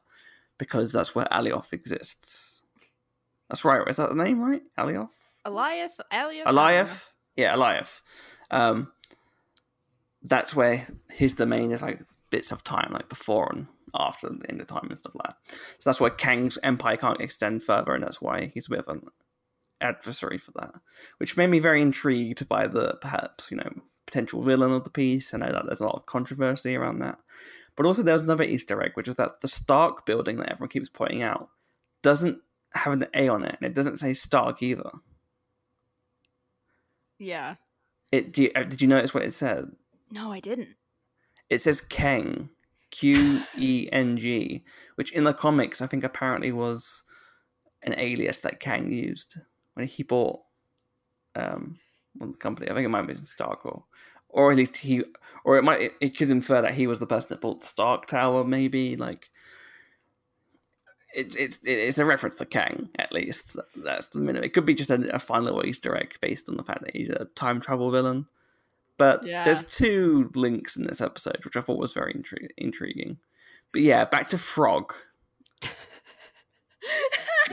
[0.58, 2.60] Because that's where Alioth exists.
[3.48, 4.62] That's right, is that the name, right?
[4.78, 5.10] Alioth?
[5.46, 7.04] Eliath, Alioth, Alioth?
[7.36, 8.00] Yeah, Alioth.
[8.50, 8.92] Um
[10.22, 12.00] that's where his domain is like
[12.30, 15.36] bits of time, like before and after the end of time and stuff like that.
[15.78, 18.88] So that's why Kang's empire can't extend further, and that's why he's a bit of
[18.88, 19.02] an
[19.82, 20.72] adversary for that.
[21.18, 23.70] Which made me very intrigued by the perhaps, you know,
[24.06, 25.34] potential villain of the piece.
[25.34, 27.18] I know that there's a lot of controversy around that.
[27.76, 30.68] But also there was another Easter egg, which is that the Stark building that everyone
[30.68, 31.48] keeps pointing out
[32.02, 32.38] doesn't
[32.74, 34.90] have an A on it, and it doesn't say Stark either.
[37.18, 37.56] Yeah.
[38.10, 39.70] It do you, uh, did you notice what it said?
[40.10, 40.70] No, I didn't.
[41.48, 42.50] It says Keng,
[42.90, 44.64] Q E N G,
[44.96, 47.02] which in the comics I think apparently was
[47.82, 49.38] an alias that Kang used
[49.74, 50.40] when he bought
[51.34, 51.78] um
[52.14, 52.70] one company.
[52.70, 53.84] I think it might have been Stark or
[54.28, 55.02] or at least he
[55.44, 57.66] or it might it, it could infer that he was the person that bought the
[57.66, 59.30] Stark Tower, maybe like
[61.14, 63.56] it's it's it's a reference to Kang at least.
[63.76, 64.44] That's the minimum.
[64.44, 66.96] It could be just a, a fun little Easter egg based on the fact that
[66.96, 68.26] he's a time travel villain.
[68.98, 69.44] But Yeah.
[69.44, 73.18] there's two links in this episode, which I thought was very intri- intriguing.
[73.72, 74.94] But yeah, back to Frog.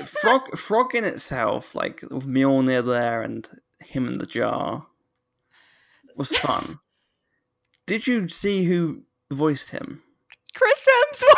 [0.06, 3.48] Frog, Frog in itself, like with Mjolnir there and
[3.80, 4.88] him in the jar,
[6.16, 6.80] was fun.
[7.88, 10.02] Did you see who voiced him?
[10.56, 11.38] Chris Hemsworth.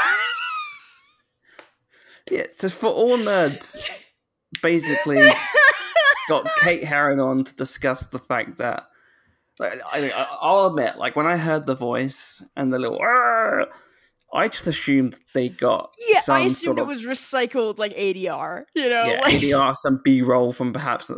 [2.30, 3.78] Yeah, so for all nerds,
[4.62, 5.30] basically
[6.30, 8.88] got Kate Herron on to discuss the fact that
[9.60, 13.68] like, I, I'll admit, like when I heard the voice and the little, "Arr!"
[14.34, 18.64] I just assumed they got yeah, I assumed sort it was recycled like ADR.
[18.74, 21.18] You know, yeah, like, ADR, some B roll from perhaps uh,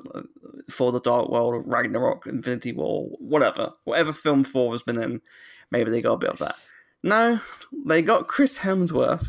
[0.72, 5.22] Thor: the Dark World, or Ragnarok, Infinity War, whatever, whatever film Thor has been in.
[5.70, 6.56] Maybe they got a bit of that.
[7.04, 7.40] No,
[7.86, 9.28] they got Chris Hemsworth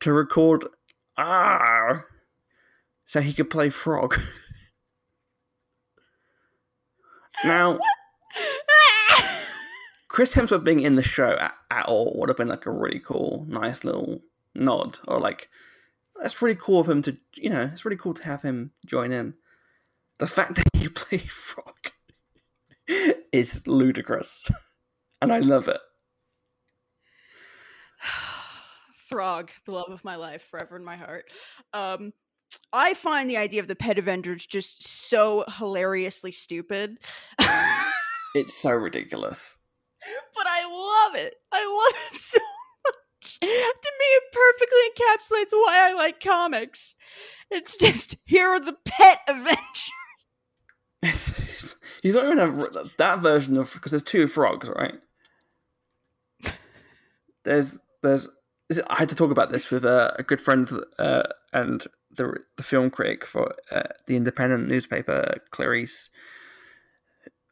[0.00, 0.64] to record
[1.16, 2.04] ah,
[3.04, 4.18] so he could play Frog.
[7.44, 7.78] now,
[10.16, 13.00] Chris Hemsworth being in the show at, at all would have been like a really
[13.00, 14.22] cool, nice little
[14.54, 15.50] nod, or like
[16.18, 19.12] that's really cool of him to, you know, it's really cool to have him join
[19.12, 19.34] in.
[20.16, 21.90] The fact that you play Frog
[23.30, 24.42] is ludicrous,
[25.20, 25.80] and I love it.
[29.10, 31.30] Throg, the love of my life, forever in my heart.
[31.74, 32.14] Um,
[32.72, 37.00] I find the idea of the Pet Avengers just so hilariously stupid.
[38.34, 39.56] It's so ridiculous.
[40.46, 41.34] I love it.
[41.52, 42.38] I love it so
[42.84, 43.40] much.
[43.40, 46.94] To me, it perfectly encapsulates why I like comics.
[47.50, 49.20] It's just here are the pet
[51.02, 54.94] it's, you don't even have that version of because there's two frogs, right?
[57.44, 58.28] There's there's
[58.88, 61.86] I had to talk about this with a, a good friend uh, and
[62.16, 66.10] the the film critic for uh, the Independent newspaper, Clarice.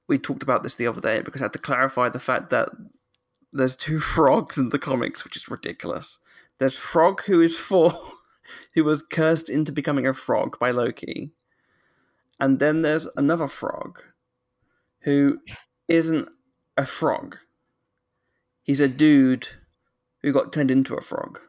[0.07, 2.69] We talked about this the other day because I had to clarify the fact that
[3.53, 6.19] there's two frogs in the comics, which is ridiculous.
[6.59, 7.93] There's Frog, who is Thor,
[8.75, 11.33] who was cursed into becoming a frog by Loki,
[12.39, 14.01] and then there's another frog,
[15.01, 15.41] who
[15.89, 16.29] isn't
[16.77, 17.37] a frog.
[18.63, 19.49] He's a dude
[20.23, 21.41] who got turned into a frog,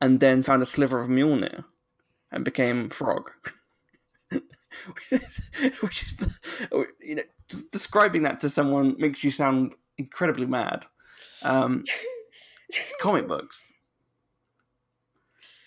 [0.00, 1.64] and then found a sliver of Mjolnir,
[2.30, 3.30] and became frog.
[5.80, 7.22] Which is, the, you know,
[7.70, 10.84] describing that to someone makes you sound incredibly mad.
[11.42, 11.84] Um,
[13.00, 13.72] comic books.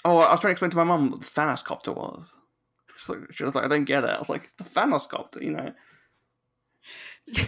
[0.05, 2.34] Oh, I was trying to explain to my mum what the Thanos copter was.
[2.97, 4.10] She's like, she was like, I don't get it.
[4.10, 5.74] I was like, the Thanos copter, you know.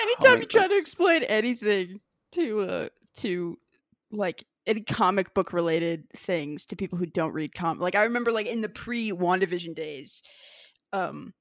[0.00, 2.00] Anytime you try to explain anything
[2.32, 3.58] to uh to
[4.10, 8.30] like any comic book related things to people who don't read com like I remember
[8.32, 10.22] like in the pre WandaVision days,
[10.92, 11.34] um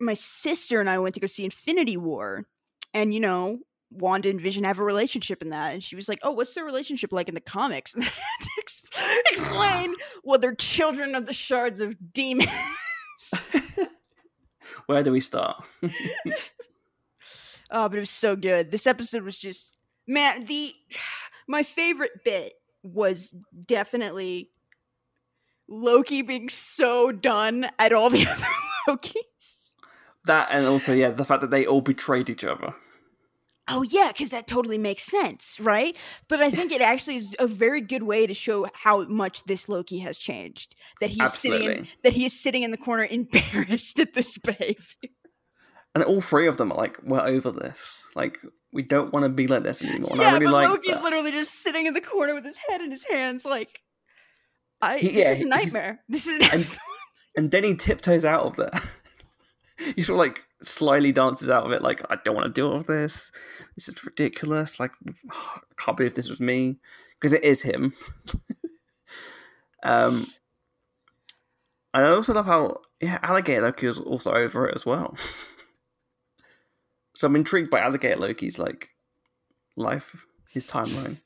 [0.00, 2.46] my sister and I went to go see Infinity War
[2.94, 3.58] and you know
[3.90, 6.64] Wanda and Vision have a relationship in that and she was like, "Oh, what's their
[6.64, 8.82] relationship like in the comics?" And I had to ex-
[9.30, 9.94] explain,
[10.24, 12.50] "Well, they're children of the shards of demons."
[14.86, 15.62] Where do we start?
[17.70, 18.70] Oh, but it was so good.
[18.70, 20.72] This episode was just man, the
[21.48, 23.34] my favorite bit was
[23.66, 24.50] definitely
[25.68, 28.46] Loki being so done at all the other
[28.88, 29.72] Lokis.
[30.26, 32.74] that and also, yeah, the fact that they all betrayed each other.
[33.70, 35.94] Oh yeah, because that totally makes sense, right?
[36.26, 39.68] But I think it actually is a very good way to show how much this
[39.68, 40.74] Loki has changed.
[41.00, 45.10] That he's sitting in that he is sitting in the corner embarrassed at this behavior.
[45.94, 48.02] And all three of them are like, we're over this.
[48.14, 48.38] Like,
[48.72, 50.10] we don't want to be like this anymore.
[50.12, 51.02] And yeah, I really but like Loki's that.
[51.02, 53.80] literally just sitting in the corner with his head in his hands, like,
[54.80, 54.98] I.
[54.98, 56.00] He- this yeah, is a nightmare.
[56.08, 56.40] This is.
[56.52, 56.78] And-
[57.36, 58.80] And then he tiptoes out of there.
[59.94, 62.76] he sort of like slyly dances out of it, like, I don't want to deal
[62.76, 63.30] with this.
[63.76, 64.78] This is ridiculous.
[64.80, 64.90] Like,
[65.30, 66.78] I can't believe this was me.
[67.20, 67.94] Because it is him.
[69.82, 70.26] um,
[71.94, 75.16] and I also love how, yeah, Alligator Loki was also over it as well.
[77.18, 78.90] So I'm intrigued by Alligator Loki's, like,
[79.76, 80.14] life,
[80.50, 81.18] his timeline.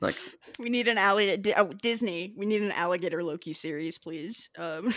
[0.00, 0.14] Like,
[0.60, 1.52] we need an alligator.
[1.56, 2.32] Oh, Disney.
[2.36, 4.48] We need an alligator Loki series, please.
[4.56, 4.94] Um,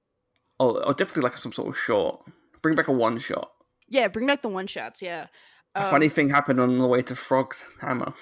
[0.58, 2.22] oh, oh, definitely like some sort of short.
[2.62, 3.50] Bring back a one shot.
[3.86, 5.02] yeah, bring back the one shots.
[5.02, 5.26] Yeah.
[5.74, 8.14] A Um, funny thing happened on the way to Frog's Hammer.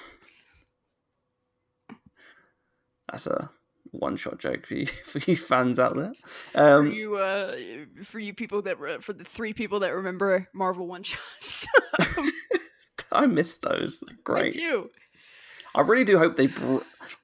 [3.10, 3.50] That's a
[3.92, 6.12] one shot joke for you, for you fans out there.
[6.52, 7.54] for Um, you, uh,
[8.02, 11.66] for you people that re- for the three people that remember Marvel one shots.
[13.12, 14.00] I missed those.
[14.00, 14.52] They're I Great.
[14.54, 14.90] do.
[15.74, 16.46] I really do hope they.
[16.48, 16.78] Br-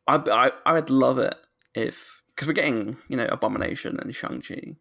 [0.07, 1.35] I, I I would love it
[1.75, 4.77] if because we're getting you know Abomination and Shang Chi.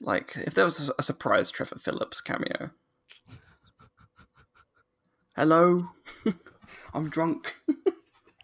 [0.00, 2.70] Like if there was a, a surprise Trevor Phillips cameo.
[5.36, 5.88] Hello,
[6.94, 7.54] I'm drunk.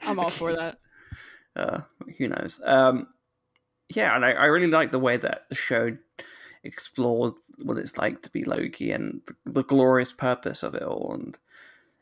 [0.03, 0.79] I'm all for that.
[1.57, 1.81] Uh,
[2.19, 2.61] who knows?
[2.65, 3.09] Um,
[3.95, 5.97] yeah, and I, I really like the way that the show
[6.65, 11.13] explored what it's like to be Loki and the, the glorious purpose of it all,
[11.15, 11.39] and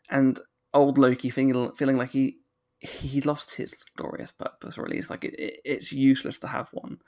[0.09, 0.41] and
[0.73, 2.39] old Loki feeling feeling like he
[2.79, 6.69] he lost his glorious purpose, or at least like it, it, it's useless to have
[6.73, 6.99] one,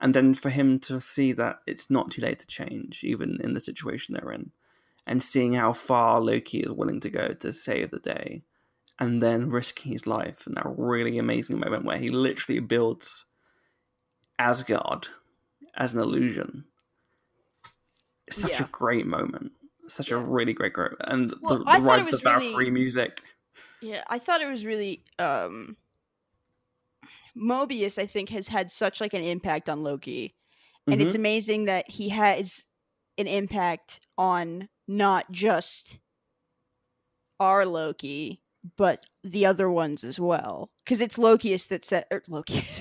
[0.00, 3.54] and then for him to see that it's not too late to change, even in
[3.54, 4.50] the situation they're in,
[5.06, 8.42] and seeing how far Loki is willing to go to save the day
[9.00, 13.24] and then risking his life in that really amazing moment where he literally builds
[14.38, 15.08] Asgard
[15.76, 16.64] as an illusion.
[18.26, 18.64] It's such Yeah.
[18.64, 19.52] a great moment.
[19.88, 22.70] Such a really great great and Well, the, I the it was the really- Valkyrie
[22.70, 23.20] music.
[23.80, 25.76] Yeah, I thought it was really um
[27.36, 30.34] Mobius I think has had such like an impact on Loki.
[30.86, 31.18] And it's Mhm.
[31.18, 32.64] amazing that he has
[33.18, 35.98] an impact on not just
[37.38, 38.42] our Loki,
[38.76, 40.70] but the other ones as well.
[40.84, 42.66] Because it's Lokius that said er, Loki.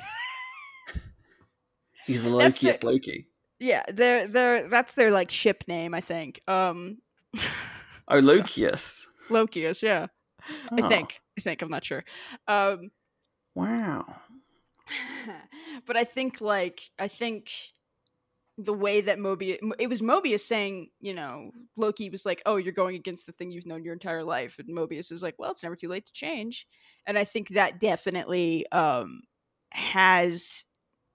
[2.05, 3.27] He's the Lokiest Loki.
[3.59, 6.39] yeah, they're they're that's their like ship name, I think.
[6.47, 6.99] Um
[8.11, 9.05] Oh, Lokius.
[9.29, 10.07] Lokius, yeah.
[10.71, 11.19] I Oh, think.
[11.37, 12.03] I think, I'm not sure.
[12.47, 12.89] Um
[13.55, 14.05] Wow.
[15.85, 17.51] but I think like I think
[18.59, 22.73] the way that Mobius it was Mobius saying, you know, Loki was like, "Oh, you're
[22.73, 25.63] going against the thing you've known your entire life." And Mobius is like, "Well, it's
[25.63, 26.67] never too late to change."
[27.07, 29.21] And I think that definitely um
[29.73, 30.65] has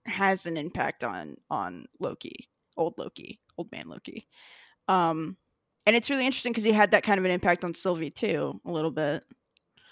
[0.07, 4.29] has an impact on on Loki, old Loki, old man Loki.
[4.89, 5.39] Um
[5.87, 8.61] and it's really interesting because he had that kind of an impact on Sylvie too,
[8.67, 9.25] a little bit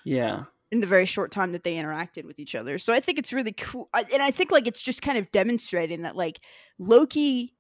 [0.05, 0.52] Yeah.
[0.73, 2.79] In the very short time that they interacted with each other.
[2.79, 3.91] So I think it's really cool.
[3.93, 6.41] And I think like it's just kind of demonstrating that like
[6.79, 7.55] Loki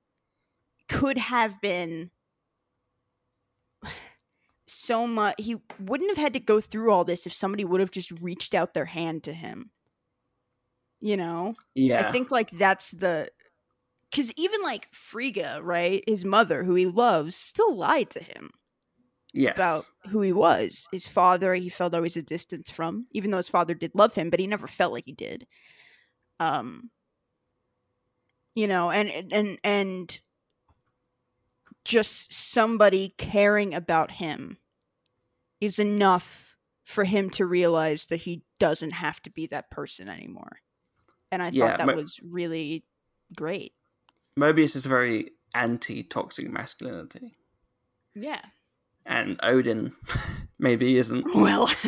[0.88, 2.10] could have been
[4.66, 7.90] so much he wouldn't have had to go through all this if somebody would have
[7.90, 9.70] just reached out their hand to him.
[11.00, 11.54] You know?
[11.74, 12.08] Yeah.
[12.08, 13.28] I think like that's the
[14.10, 16.02] cuz even like Frigga, right?
[16.06, 18.52] His mother who he loves still lied to him
[19.32, 19.56] yes.
[19.56, 20.88] about who he was.
[20.92, 24.30] His father, he felt always a distance from, even though his father did love him,
[24.30, 25.46] but he never felt like he did.
[26.40, 26.90] Um,
[28.54, 30.20] you know, and and and
[31.84, 34.58] just somebody caring about him
[35.60, 40.58] is enough for him to realize that he doesn't have to be that person anymore.
[41.30, 42.84] And I Yeah, thought that but- was really
[43.34, 43.72] great.
[44.38, 47.36] Mobius is very anti toxic masculinity.
[48.14, 48.42] Yeah.
[49.04, 49.92] And Odin
[50.58, 51.34] maybe isn't.
[51.34, 51.70] Well,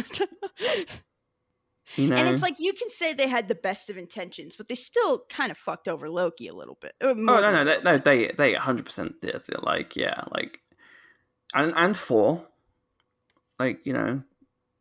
[1.97, 2.17] You know?
[2.17, 5.25] And it's like you can say they had the best of intentions, but they still
[5.29, 6.95] kind of fucked over Loki a little bit.
[7.01, 9.43] Uh, Oh no, no, they, no, they they hundred percent did.
[9.47, 10.59] They're like, yeah, like,
[11.55, 12.47] and and Thor,
[13.61, 14.23] like you know,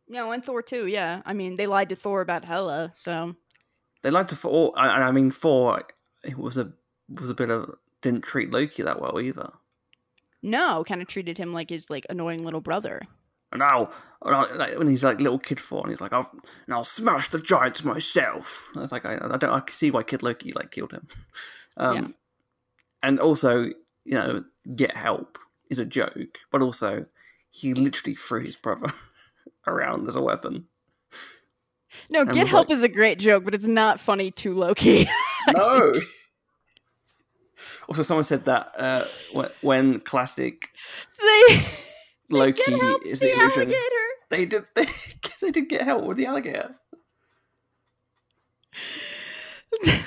[0.08, 0.86] no, and Thor too.
[0.86, 3.36] Yeah, I mean they lied to Thor about Hela, so
[4.02, 4.72] they lied to Thor.
[4.76, 5.84] And I mean, Thor
[6.24, 6.72] it was a
[7.08, 9.52] was a bit of didn't treat Loki that well either.
[10.44, 13.02] No, kind of treated him like his like annoying little brother.
[13.52, 13.90] And now,
[14.22, 16.30] like, when he's like little kid Thor, and he's like, "I'll
[16.66, 19.90] and I'll smash the giants myself." And it's like I, I don't I can see
[19.90, 21.08] why Kid Loki like killed him.
[21.76, 22.06] Um, Yeah.
[23.02, 23.62] and also,
[24.04, 24.44] you know,
[24.76, 25.38] get help
[25.70, 27.04] is a joke, but also
[27.50, 28.92] he literally threw his brother
[29.66, 30.66] around as a weapon.
[32.08, 35.08] No, And get help like- is a great joke, but it's not funny to Loki.
[35.52, 35.92] No.
[37.88, 39.04] Also, someone said that uh,
[39.62, 40.70] when, classic
[41.20, 41.66] they
[42.30, 44.06] Loki help is the the illusion, alligator.
[44.30, 44.86] they did they,
[45.40, 46.74] they did get help with the alligator.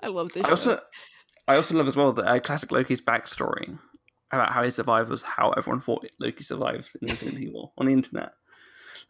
[0.00, 0.44] I love this.
[0.44, 0.50] I show.
[0.50, 0.80] also,
[1.48, 3.78] I also love as well the uh, classic Loki's backstory
[4.30, 8.32] about how he survives, how everyone thought Loki survives in Infinity War on the internet.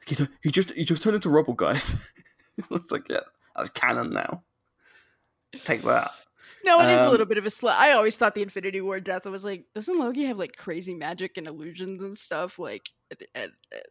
[0.08, 1.94] Like, he, he just he just turned into rubble, guys.
[2.70, 3.20] it's like yeah,
[3.56, 4.44] that's canon now.
[5.64, 6.10] Take that.
[6.64, 7.74] No, it is a Um, little bit of a slut.
[7.76, 9.26] I always thought the Infinity War death.
[9.26, 12.58] I was like, doesn't Loki have like crazy magic and illusions and stuff?
[12.58, 13.82] Like, and, and-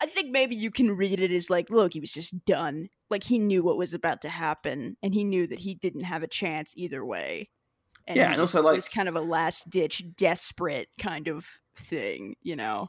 [0.00, 2.88] I think maybe you can read it as like Loki was just done.
[3.10, 6.22] Like he knew what was about to happen, and he knew that he didn't have
[6.24, 7.48] a chance either way.
[8.06, 11.46] And Yeah, and also, it like- was kind of a last ditch, desperate kind of
[11.76, 12.88] thing, you know?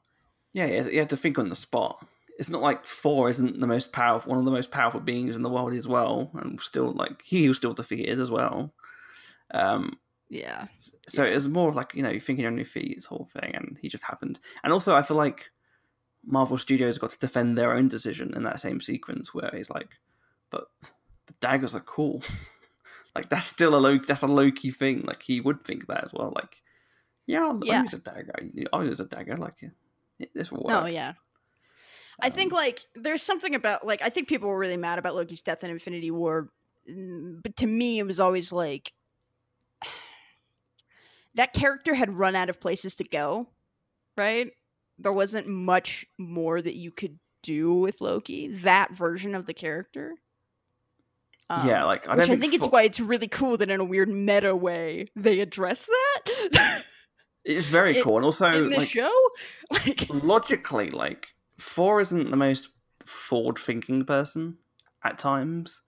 [0.53, 2.05] Yeah, you you have to think on the spot.
[2.39, 5.41] It's not like Thor isn't the most powerful, one of the most powerful beings in
[5.43, 8.73] the world as well, and still like he was still defeated as well.
[9.51, 10.67] Um, Yeah,
[11.07, 13.27] so it was more of like you know you're thinking on your feet, this whole
[13.33, 14.39] thing, and he just happened.
[14.63, 15.49] And also, I feel like
[16.23, 19.89] Marvel Studios got to defend their own decision in that same sequence where he's like,
[20.51, 20.65] "But
[21.27, 22.21] the daggers are cool."
[23.15, 25.01] like that's still a low, that's a low key thing.
[25.05, 26.31] Like he would think that as well.
[26.35, 26.57] Like,
[27.25, 27.77] yeah, I'll, Yeah.
[27.77, 28.33] I'll use a dagger.
[28.71, 29.37] I'll use a dagger.
[29.37, 29.55] Like,
[30.19, 30.83] yeah, this will work.
[30.83, 31.13] Oh yeah.
[32.21, 35.15] I think Um, like there's something about like I think people were really mad about
[35.15, 36.51] Loki's death in Infinity War,
[36.89, 38.91] mm, but to me it was always like
[41.35, 43.47] that character had run out of places to go,
[44.17, 44.51] right?
[44.97, 48.47] There wasn't much more that you could do with Loki.
[48.49, 50.15] That version of the character.
[51.49, 53.79] Um, yeah, like I which don't I think it's why it's really cool that in
[53.79, 56.83] a weird meta way they address that
[57.43, 59.11] it's very it- cool, and also in the like show.
[59.71, 61.27] Like, logically, like
[61.59, 62.69] Thor isn't the most
[63.05, 64.57] forward-thinking person
[65.03, 65.81] at times.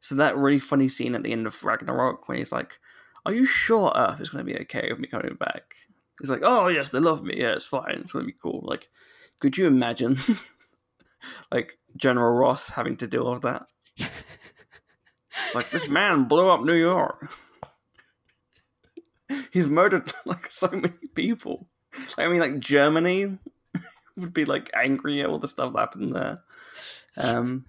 [0.00, 2.78] So that really funny scene at the end of Ragnarok when he's like,
[3.26, 5.74] "Are you sure Earth is going to be okay with me coming back?"
[6.20, 7.34] He's like, "Oh yes, they love me.
[7.38, 8.00] Yeah, it's fine.
[8.02, 8.88] It's going to be cool." Like,
[9.40, 10.16] could you imagine,
[11.52, 13.66] like General Ross having to deal with that?
[15.54, 17.30] like this man blew up New York.
[19.50, 21.68] He's murdered like so many people.
[22.16, 23.38] I mean, like Germany
[24.16, 26.42] would be like angry at all the stuff that happened there.
[27.16, 27.66] Um,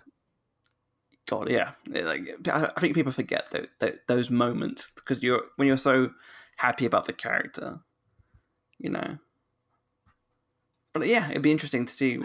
[1.28, 5.78] God, yeah, like I, think people forget tho- tho- those moments because you're when you're
[5.78, 6.11] so
[6.55, 7.80] happy about the character,
[8.80, 9.17] you know.
[10.93, 12.19] But yeah, it'd be interesting to see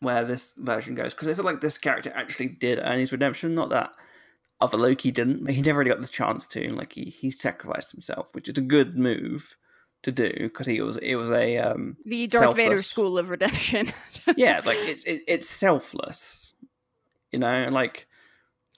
[0.00, 3.54] where this version goes because I feel like this character actually did earn his redemption.
[3.54, 3.90] Not that
[4.60, 5.44] other Loki didn't.
[5.44, 6.72] but He never really got the chance to.
[6.74, 9.56] Like he he sacrificed himself, which is a good move
[10.02, 13.90] to do because he was it was a um The Darth Vader School of Redemption.
[14.36, 16.43] yeah like it's it, it's selfless,
[17.34, 17.68] you know.
[17.70, 18.06] Like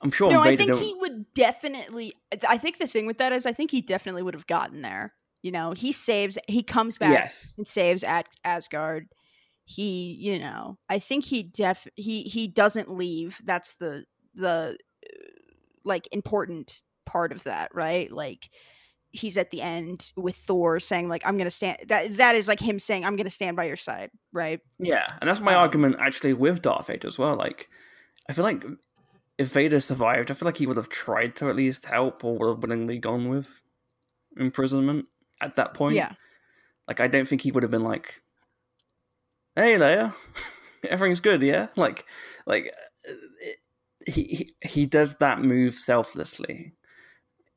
[0.03, 2.15] I'm sure no, I think he would definitely.
[2.49, 5.15] I think the thing with that is, I think he definitely would have gotten there.
[5.43, 6.39] You know, he saves.
[6.49, 9.09] He comes back yes and saves at Asgard.
[9.65, 13.41] He, you know, I think he def he he doesn't leave.
[13.45, 14.05] That's the
[14.35, 15.17] the uh,
[15.85, 18.11] like important part of that, right?
[18.11, 18.51] Like
[19.11, 22.49] he's at the end with Thor saying like I'm going to stand that that is
[22.49, 24.61] like him saying I'm going to stand by your side, right?
[24.79, 27.35] Yeah, and that's my Um, argument actually with Darth Vader as well.
[27.35, 27.69] Like,
[28.29, 28.65] I feel like
[29.39, 32.39] if Vader survived, I feel like he would have tried to at least help or
[32.39, 33.49] would have willingly gone with
[34.37, 35.07] imprisonment
[35.41, 35.97] at that point.
[35.97, 36.13] Yeah.
[36.89, 38.23] Like, I don't think he would have been like,
[39.57, 40.15] "Hey, Leia,
[40.89, 42.05] everything's good, yeah." Like,
[42.47, 42.73] like
[43.09, 43.59] uh, it,
[44.07, 46.73] he he he does that move selflessly.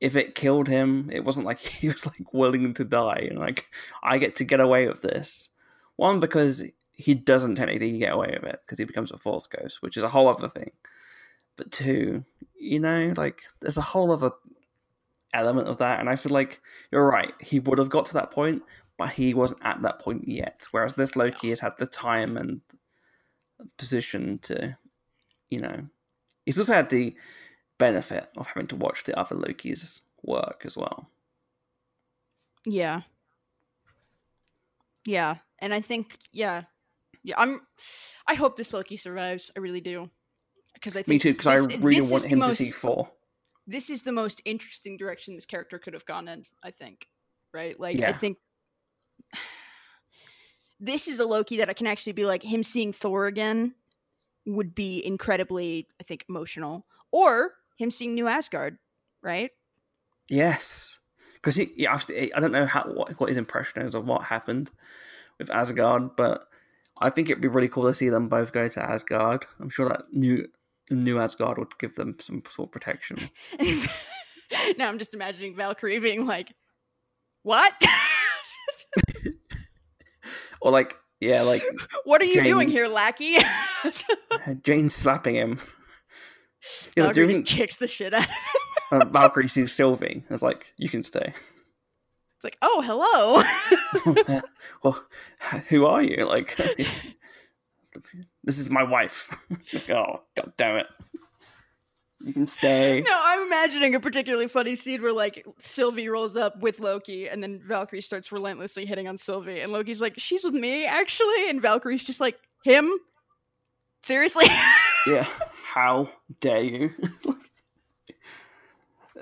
[0.01, 3.65] If it killed him, it wasn't like he was like willing to die and like
[4.01, 5.49] I get to get away with this.
[5.95, 6.63] One because
[7.00, 10.04] he doesn't technically get away with it because he becomes a force ghost, which is
[10.04, 10.72] a whole other thing.
[11.56, 12.26] But two,
[12.60, 14.32] you know, like there's a whole other
[15.34, 16.60] element of that, and I feel like
[16.91, 17.34] you're right.
[17.39, 18.64] He would have got to that point,
[18.97, 20.68] but he wasn't at that point yet.
[20.72, 22.60] Whereas this Loki has had the time and
[23.78, 24.78] position to,
[25.50, 25.88] you know,
[26.45, 27.16] he's also had the
[27.78, 31.10] benefit of having to watch the other Lokis work as well.
[32.66, 33.04] Yeah.
[35.06, 35.38] Yeah.
[35.60, 36.64] And I think yeah.
[37.24, 37.61] Yeah, I'm
[38.28, 39.51] I hope this Loki survives.
[39.55, 40.09] I really do.
[40.74, 43.09] Because I think Me too, because I really want him the to most, see Thor.
[43.67, 47.07] This is the most interesting direction this character could have gone in, I think.
[47.53, 47.80] Right?
[47.80, 48.38] Like I think
[50.80, 53.74] this is a Loki that I can actually be like him seeing Thor again
[54.45, 56.86] would be incredibly, I think, emotional.
[57.11, 58.78] Or him seeing New Asgard,
[59.22, 59.51] right?
[60.28, 60.99] Yes,
[61.36, 64.70] because he, he I don't know how what, what his impression is of what happened
[65.39, 66.49] with Asgard, but
[67.00, 69.45] I think it'd be really cool to see them both go to Asgard.
[69.60, 70.47] I'm sure that new
[70.89, 73.30] new Asgard would give them some sort of protection.
[74.78, 76.54] now I'm just imagining Valkyrie being like,
[77.43, 77.74] "What?
[80.62, 81.64] Or like, yeah, like
[82.04, 83.38] what are you doing here, lackey?"
[84.64, 85.60] Jane slapping him.
[86.97, 89.02] Yeah, Valkyrie think kicks the shit out of him.
[89.02, 90.26] uh, Valkyrie sees Sylvie?
[90.30, 91.34] It's like you can stay.
[92.39, 94.41] It's like, "Oh, hello."
[94.83, 95.03] well,
[95.67, 96.25] who are you?
[96.25, 96.55] Like,
[98.45, 99.35] this is my wife.
[99.89, 100.85] oh, god damn it!
[102.23, 103.01] You can stay.
[103.05, 107.43] no, I'm imagining a particularly funny scene where like Sylvie rolls up with Loki, and
[107.43, 111.61] then Valkyrie starts relentlessly hitting on Sylvie, and Loki's like, "She's with me, actually," and
[111.61, 112.89] Valkyrie's just like, "Him?
[114.01, 114.45] Seriously?"
[115.05, 115.27] Yeah,
[115.65, 116.07] how
[116.39, 116.91] dare you?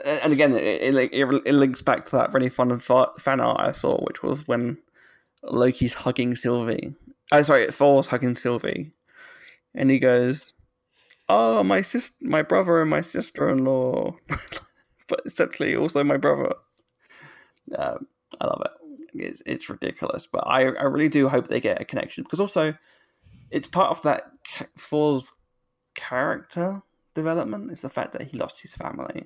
[0.05, 1.13] And again, it, it,
[1.45, 4.77] it, links back to that really fun fa- fan art I saw, which was when
[5.43, 6.93] Loki's hugging Sylvie.
[7.31, 8.91] Oh, sorry, Thor's hugging Sylvie,
[9.75, 10.53] and he goes,
[11.29, 14.15] "Oh, my sis, my brother and my sister-in-law,
[15.07, 16.53] but essentially also my brother."
[17.77, 18.71] I love it.
[19.13, 22.75] It's, it's ridiculous, but I, I really do hope they get a connection because also
[23.49, 24.23] it's part of that
[24.77, 25.31] Thor's
[25.95, 26.83] character
[27.15, 29.25] development is the fact that he lost his family,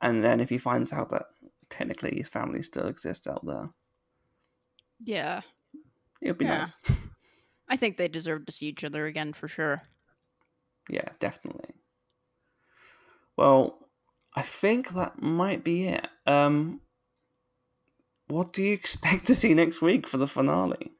[0.00, 1.26] and then if he finds out that
[1.70, 3.70] technically his family still exists out there,
[5.04, 5.42] yeah,
[6.20, 6.58] it would be Yeah.
[6.58, 6.80] nice.
[7.68, 9.82] I think they deserve to see each other again for sure.
[10.90, 11.74] Yeah, definitely.
[13.36, 13.88] Well,
[14.34, 16.06] I think that might be it.
[16.26, 16.80] Um,
[18.28, 20.92] what do you expect to see next week for the finale?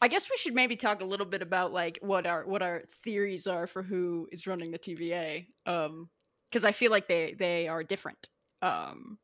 [0.00, 2.82] I guess we should maybe talk a little bit about like what our what our
[3.02, 5.48] theories are for who is running the TVA.
[5.66, 6.10] Um
[6.50, 8.28] because I feel like they they are different.
[8.64, 9.18] Um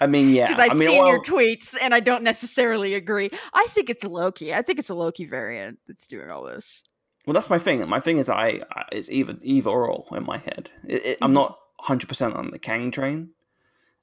[0.00, 2.94] I mean, yeah, because I've I mean, seen well, your tweets and I don't necessarily
[2.94, 3.30] agree.
[3.52, 4.54] I think it's Loki.
[4.54, 6.84] I think it's a Loki variant that's doing all this.
[7.26, 7.86] Well, that's my thing.
[7.88, 10.70] My thing is, I, I it's either either or all in my head.
[10.86, 11.34] It, it, I'm Mhm.
[11.34, 13.30] not 100 percent on the Kang train,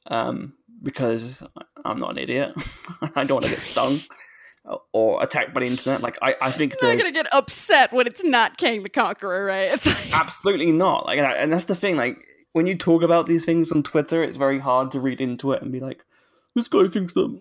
[0.08, 1.42] um, because
[1.86, 2.54] I'm not an idiot.
[3.16, 4.00] I don't want to get stung
[4.94, 6.02] or attacked by the internet.
[6.02, 9.72] Like I, I think they're gonna get upset when it's not Kang the Conqueror, right?
[9.74, 11.06] It's like, absolutely not.
[11.06, 11.96] Like, and that's the thing.
[11.96, 12.18] Like
[12.56, 15.62] when you talk about these things on Twitter, it's very hard to read into it
[15.62, 16.06] and be like,
[16.54, 17.38] this guy thinks that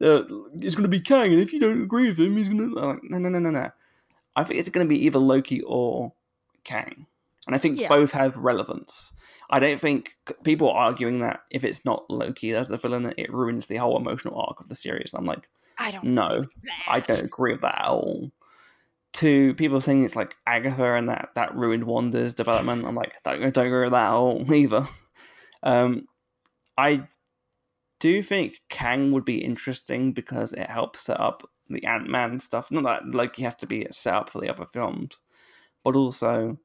[0.00, 2.74] it's going to be Kang, and if you don't agree with him, he's going to.
[2.80, 3.70] Like, no, no, no, no, no.
[4.36, 6.12] I think it's going to be either Loki or
[6.62, 7.06] Kang,
[7.48, 7.88] and I think Yeah.
[7.88, 9.12] both have relevance.
[9.50, 10.10] I don't think
[10.44, 13.78] people are arguing that if it's not Loki as the villain, that it ruins the
[13.78, 15.10] whole emotional arc of the series.
[15.12, 16.04] I'm like, I don't.
[16.04, 16.44] no,
[16.86, 18.30] I don't agree with that at all.
[19.14, 22.86] To people saying it's like Agatha and that that ruined Wanda's development.
[22.86, 24.86] I'm like, don't go, don't go with that hole either.
[25.62, 26.06] Um,
[26.76, 27.08] I
[28.00, 32.70] do think Kang would be interesting because it helps set up the Ant Man stuff.
[32.70, 35.20] Not that Loki has to be set up for the other films,
[35.82, 36.58] but also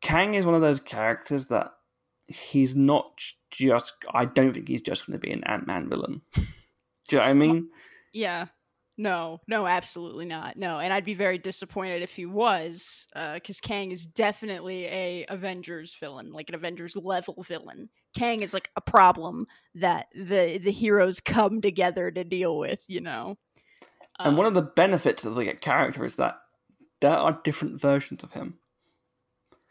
[0.00, 1.72] Kang is one of those characters that
[2.26, 3.92] he's not just.
[4.12, 6.22] I don't think he's just going to be an Ant Man villain.
[6.34, 6.42] do
[7.10, 7.70] you know what I mean?
[8.12, 8.46] Yeah.
[8.98, 10.56] No, no, absolutely not.
[10.56, 15.94] No, and I'd be very disappointed if he was, because Kang is definitely a Avengers
[15.98, 17.88] villain, like an Avengers level villain.
[18.16, 22.82] Kang is like a problem that the the heroes come together to deal with.
[22.86, 23.38] You know.
[24.22, 26.36] And one of Um, the benefits of the character is that
[27.00, 28.58] there are different versions of him.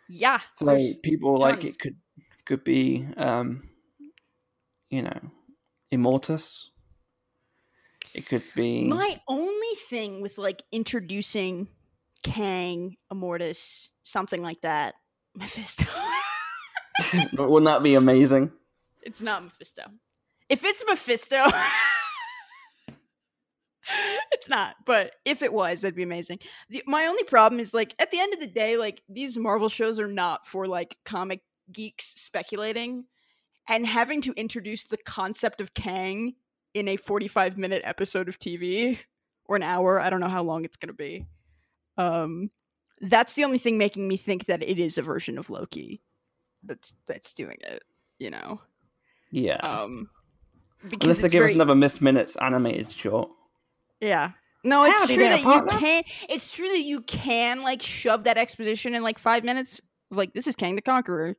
[0.09, 1.97] yeah, So people like it could
[2.45, 3.69] could be, um,
[4.89, 5.19] you know,
[5.93, 6.70] Immortus.
[8.13, 8.83] It could be.
[8.83, 11.67] My only thing with like introducing
[12.23, 14.95] Kang, Immortus, something like that,
[15.35, 15.85] Mephisto.
[17.33, 18.51] Wouldn't that be amazing?
[19.03, 19.83] it's not Mephisto.
[20.49, 21.45] If it's Mephisto,
[24.31, 24.75] it's not.
[24.85, 26.39] But if it was, that'd be amazing.
[26.69, 29.69] The, my only problem is like at the end of the day, like these Marvel
[29.69, 31.41] shows are not for like comic
[31.71, 33.05] geeks speculating,
[33.67, 36.33] and having to introduce the concept of Kang
[36.73, 38.97] in a forty-five minute episode of TV
[39.45, 39.99] or an hour.
[39.99, 41.25] I don't know how long it's gonna be.
[41.97, 42.49] Um,
[43.01, 46.01] that's the only thing making me think that it is a version of Loki
[46.63, 47.83] that's that's doing it.
[48.19, 48.61] You know.
[49.31, 49.57] Yeah.
[49.57, 50.09] Um,
[50.89, 53.29] because Unless they give us another Miss Minutes animated short.
[53.99, 54.31] Yeah.
[54.63, 55.73] No, it's Howdy true there, that partner.
[55.73, 56.03] you can.
[56.29, 59.81] It's true that you can like shove that exposition in like five minutes.
[60.11, 61.35] Like this is Kang the Conqueror.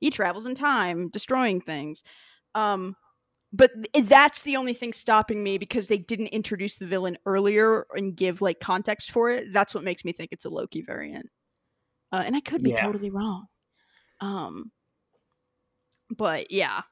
[0.00, 2.02] He travels in time, destroying things.
[2.54, 2.96] Um,
[3.52, 3.72] but
[4.04, 8.40] that's the only thing stopping me because they didn't introduce the villain earlier and give
[8.40, 9.52] like context for it.
[9.52, 11.26] That's what makes me think it's a Loki variant.
[12.12, 12.76] Uh, and I could be Yeah.
[12.76, 13.46] totally wrong.
[14.20, 14.72] Um,
[16.16, 16.82] but yeah,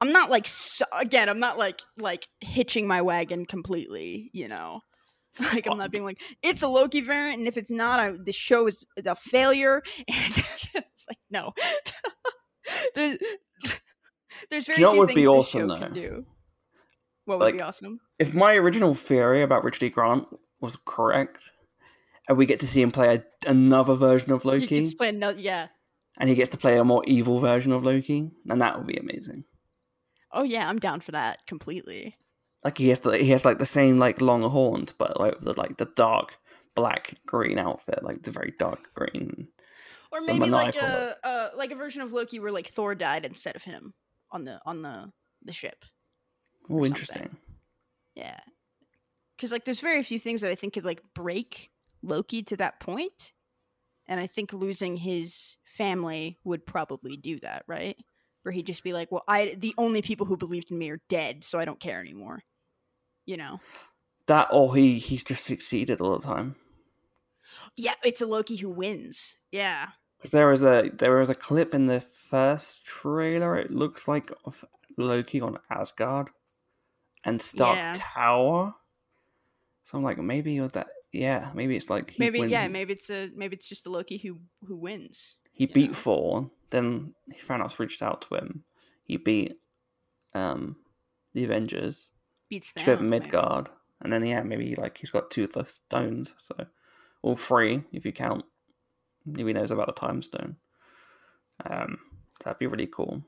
[0.00, 1.28] I'm not like so, again.
[1.28, 4.30] I'm not like like hitching my wagon completely.
[4.32, 4.80] You know,
[5.40, 8.32] like I'm not being like it's a Loki variant, and if it's not, I, the
[8.32, 9.82] show is a failure.
[10.08, 10.44] And
[10.74, 11.52] like no,
[12.94, 13.18] there's
[14.50, 16.00] there's very you know few what would be awesome, show can though?
[16.00, 16.26] do.
[17.24, 18.00] What would Like, be awesome?
[18.18, 19.90] If my original theory about Richard E.
[19.90, 20.26] Grant
[20.60, 21.50] was correct,
[22.28, 25.40] and we get to see him play a, another version of Loki, can explain another.
[25.40, 25.68] Yeah.
[26.18, 28.96] and he gets to play a more evil version of Loki, then that would be
[28.96, 29.44] amazing.
[30.32, 32.16] Oh yeah, I'm down for that completely.
[32.64, 35.52] Like he has the, he has like the same like long horns, but like the
[35.54, 36.32] like the dark
[36.74, 39.48] black green outfit, like the very dark green.
[40.10, 43.54] Or maybe like a uh, like a version of Loki where like Thor died instead
[43.56, 43.92] of him
[44.30, 45.12] on the on the
[45.42, 45.84] the ship.
[46.70, 47.36] Oh, interesting.
[48.14, 48.40] Yeah.
[49.38, 51.70] Cuz like there's very few things that I think could like break
[52.02, 52.84] Loki to that.
[54.06, 57.96] And I think losing his family would probably do that, right?
[58.42, 61.02] Where he'd just be like, "Well, I the only people who believed in me are
[61.08, 62.42] dead, so I don't care anymore."
[63.26, 63.60] You know.
[64.26, 66.56] That or he he's just succeeded all the time.
[67.76, 69.36] Yeah, it's a Loki who wins.
[69.50, 69.88] Yeah.
[70.18, 73.56] Because there is a there is a clip in the first trailer.
[73.56, 74.64] It looks like of
[74.96, 76.30] Loki on Asgard
[77.24, 77.92] and Stark Yeah.
[77.96, 78.74] Tower.
[79.84, 82.92] So I'm like, maybe with that, yeah, maybe it's like he Maybe win- yeah, maybe
[82.92, 85.36] it's a maybe it's just a Loki who who wins.
[85.52, 85.94] he beat know.
[85.94, 86.50] Thor.
[86.70, 87.14] Then
[87.46, 88.64] Thanos reached out to him.
[89.04, 89.54] He beat
[90.34, 90.76] um
[91.32, 92.10] the Avengers.
[92.50, 93.24] Beats Took over Thanos, maybe.
[93.24, 93.68] Midgard,
[94.00, 96.34] and then yeah, maybe like he's got two of the stones.
[96.38, 96.66] So
[97.22, 98.44] all three, if you count.
[99.36, 100.56] If he knows about the time stone.
[101.68, 101.98] Um,
[102.44, 103.22] that'd be really cool.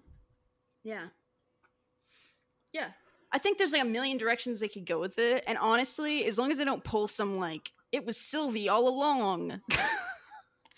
[0.84, 1.07] Yeah.
[2.72, 2.88] Yeah.
[3.32, 5.44] I think there's like a million directions they could go with it.
[5.46, 9.61] And honestly, as long as they don't pull some like it was Sylvie all along.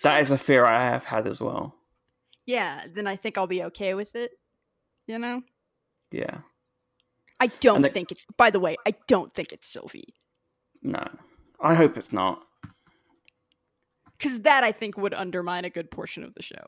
[0.02, 1.76] That is a fear I have had as well.
[2.44, 4.32] yeah, then I think I'll be okay with it.
[5.06, 5.42] You know?
[6.10, 6.38] Yeah.
[7.38, 10.14] I don't the- think it's by the way, I don't think it's Sylvie.
[10.82, 11.04] No.
[11.60, 12.42] I hope it's not.
[14.22, 16.64] Cause that I think would undermine a good portion of the show.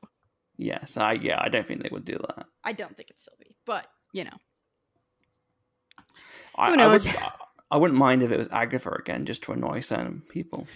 [0.57, 0.97] Yes.
[0.97, 2.47] I yeah, I don't think they would do that.
[2.63, 3.57] I don't think it's Sylvie.
[3.67, 4.37] But, you know.
[6.57, 7.07] I, Who knows?
[7.07, 7.19] I, would,
[7.71, 10.67] I wouldn't mind if it was Agatha again, just to annoy certain people.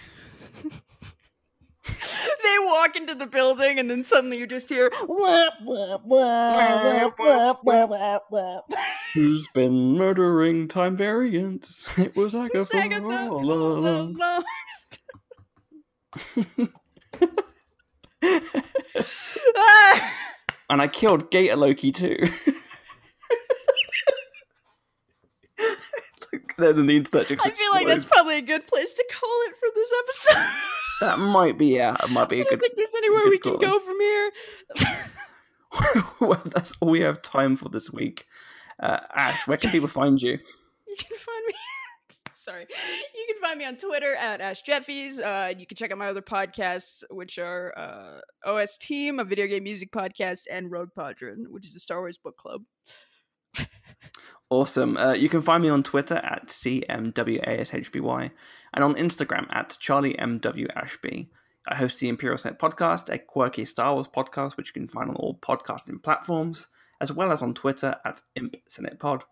[1.83, 4.91] they walk into the building and then suddenly you just hear.
[9.13, 11.83] Who's been murdering time variants?
[11.97, 12.77] It was Agatha.
[12.77, 13.29] Agatha.
[13.29, 14.19] all along.
[20.69, 22.15] And I killed Gator Loki too.
[26.59, 29.55] then the internet just I feel like that's probably a good place to call it
[29.57, 30.45] for this episode.
[31.01, 31.95] That might be yeah.
[32.03, 33.61] It might be I a don't think there's anywhere we can call.
[33.61, 34.31] go from here.
[36.19, 38.25] well, that's all we have time for this week.
[38.81, 40.31] Uh, Ash, where can people find you?
[40.33, 41.53] You can find me.
[42.39, 45.19] Sorry, you can find me on Twitter at Ash Jeffys.
[45.19, 49.45] Uh, you can check out my other podcasts, which are uh, OS Team, a video
[49.47, 52.63] game music podcast, and Rogue Podron, which is a Star Wars book club.
[54.51, 54.97] Awesome.
[54.97, 58.31] Uh, you can find me on Twitter at CMWASHBY
[58.73, 61.29] and on Instagram at CharlieMWAshby.
[61.67, 65.09] I host the Imperial Senate podcast, a quirky Star Wars podcast, which you can find
[65.09, 66.65] on all podcasting platforms,
[66.99, 69.23] as well as on Twitter at Imp Senate Pod.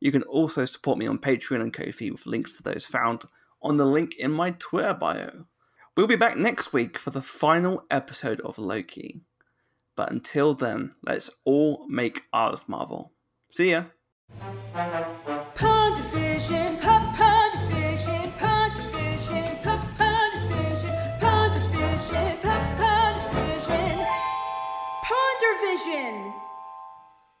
[0.00, 3.24] You can also support me on Patreon and Ko-fi with links to those found
[3.62, 5.46] on the link in my Twitter bio.
[5.96, 9.22] We'll be back next week for the final episode of Loki.
[9.96, 13.12] But until then, let's all make ours Marvel.
[13.50, 13.84] See ya!
[25.62, 26.35] Vision.